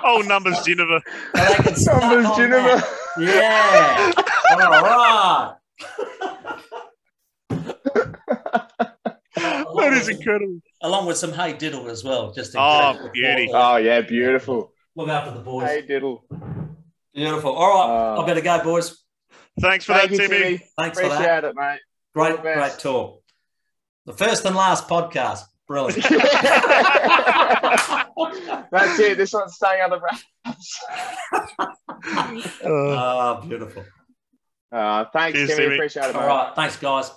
[0.05, 1.01] oh, numbers, Ginever.
[1.35, 2.75] And they can suck Numbers, Ginever.
[2.77, 2.87] that.
[3.19, 4.11] Yeah.
[4.55, 5.55] All right.
[9.75, 10.59] That is incredible.
[10.81, 13.09] Along with some hey diddle as well, just Oh, case.
[13.13, 13.49] beauty.
[13.53, 14.71] Oh yeah, beautiful.
[14.95, 15.67] Look after the boys.
[15.67, 16.23] Hey, diddle.
[17.13, 17.53] Beautiful.
[17.55, 18.97] All right, Uh, I better go, boys.
[19.61, 20.43] Thanks for Thank that, you, Timmy.
[20.43, 20.67] Timmy.
[20.77, 21.13] Thanks for that.
[21.15, 21.79] Appreciate it, mate.
[22.15, 22.79] Great, great best.
[22.81, 23.21] talk.
[24.05, 25.41] The first and last podcast.
[25.67, 26.03] Brilliant.
[28.71, 29.17] That's it.
[29.17, 30.23] This one's staying under wraps.
[30.45, 30.53] Uh,
[32.65, 33.83] Ah, beautiful.
[34.71, 35.63] Uh, thanks, Cheers, Timmy.
[35.63, 35.75] Timmy.
[35.75, 36.27] Appreciate it, All mate.
[36.27, 36.55] right.
[36.55, 37.11] Thanks, guys.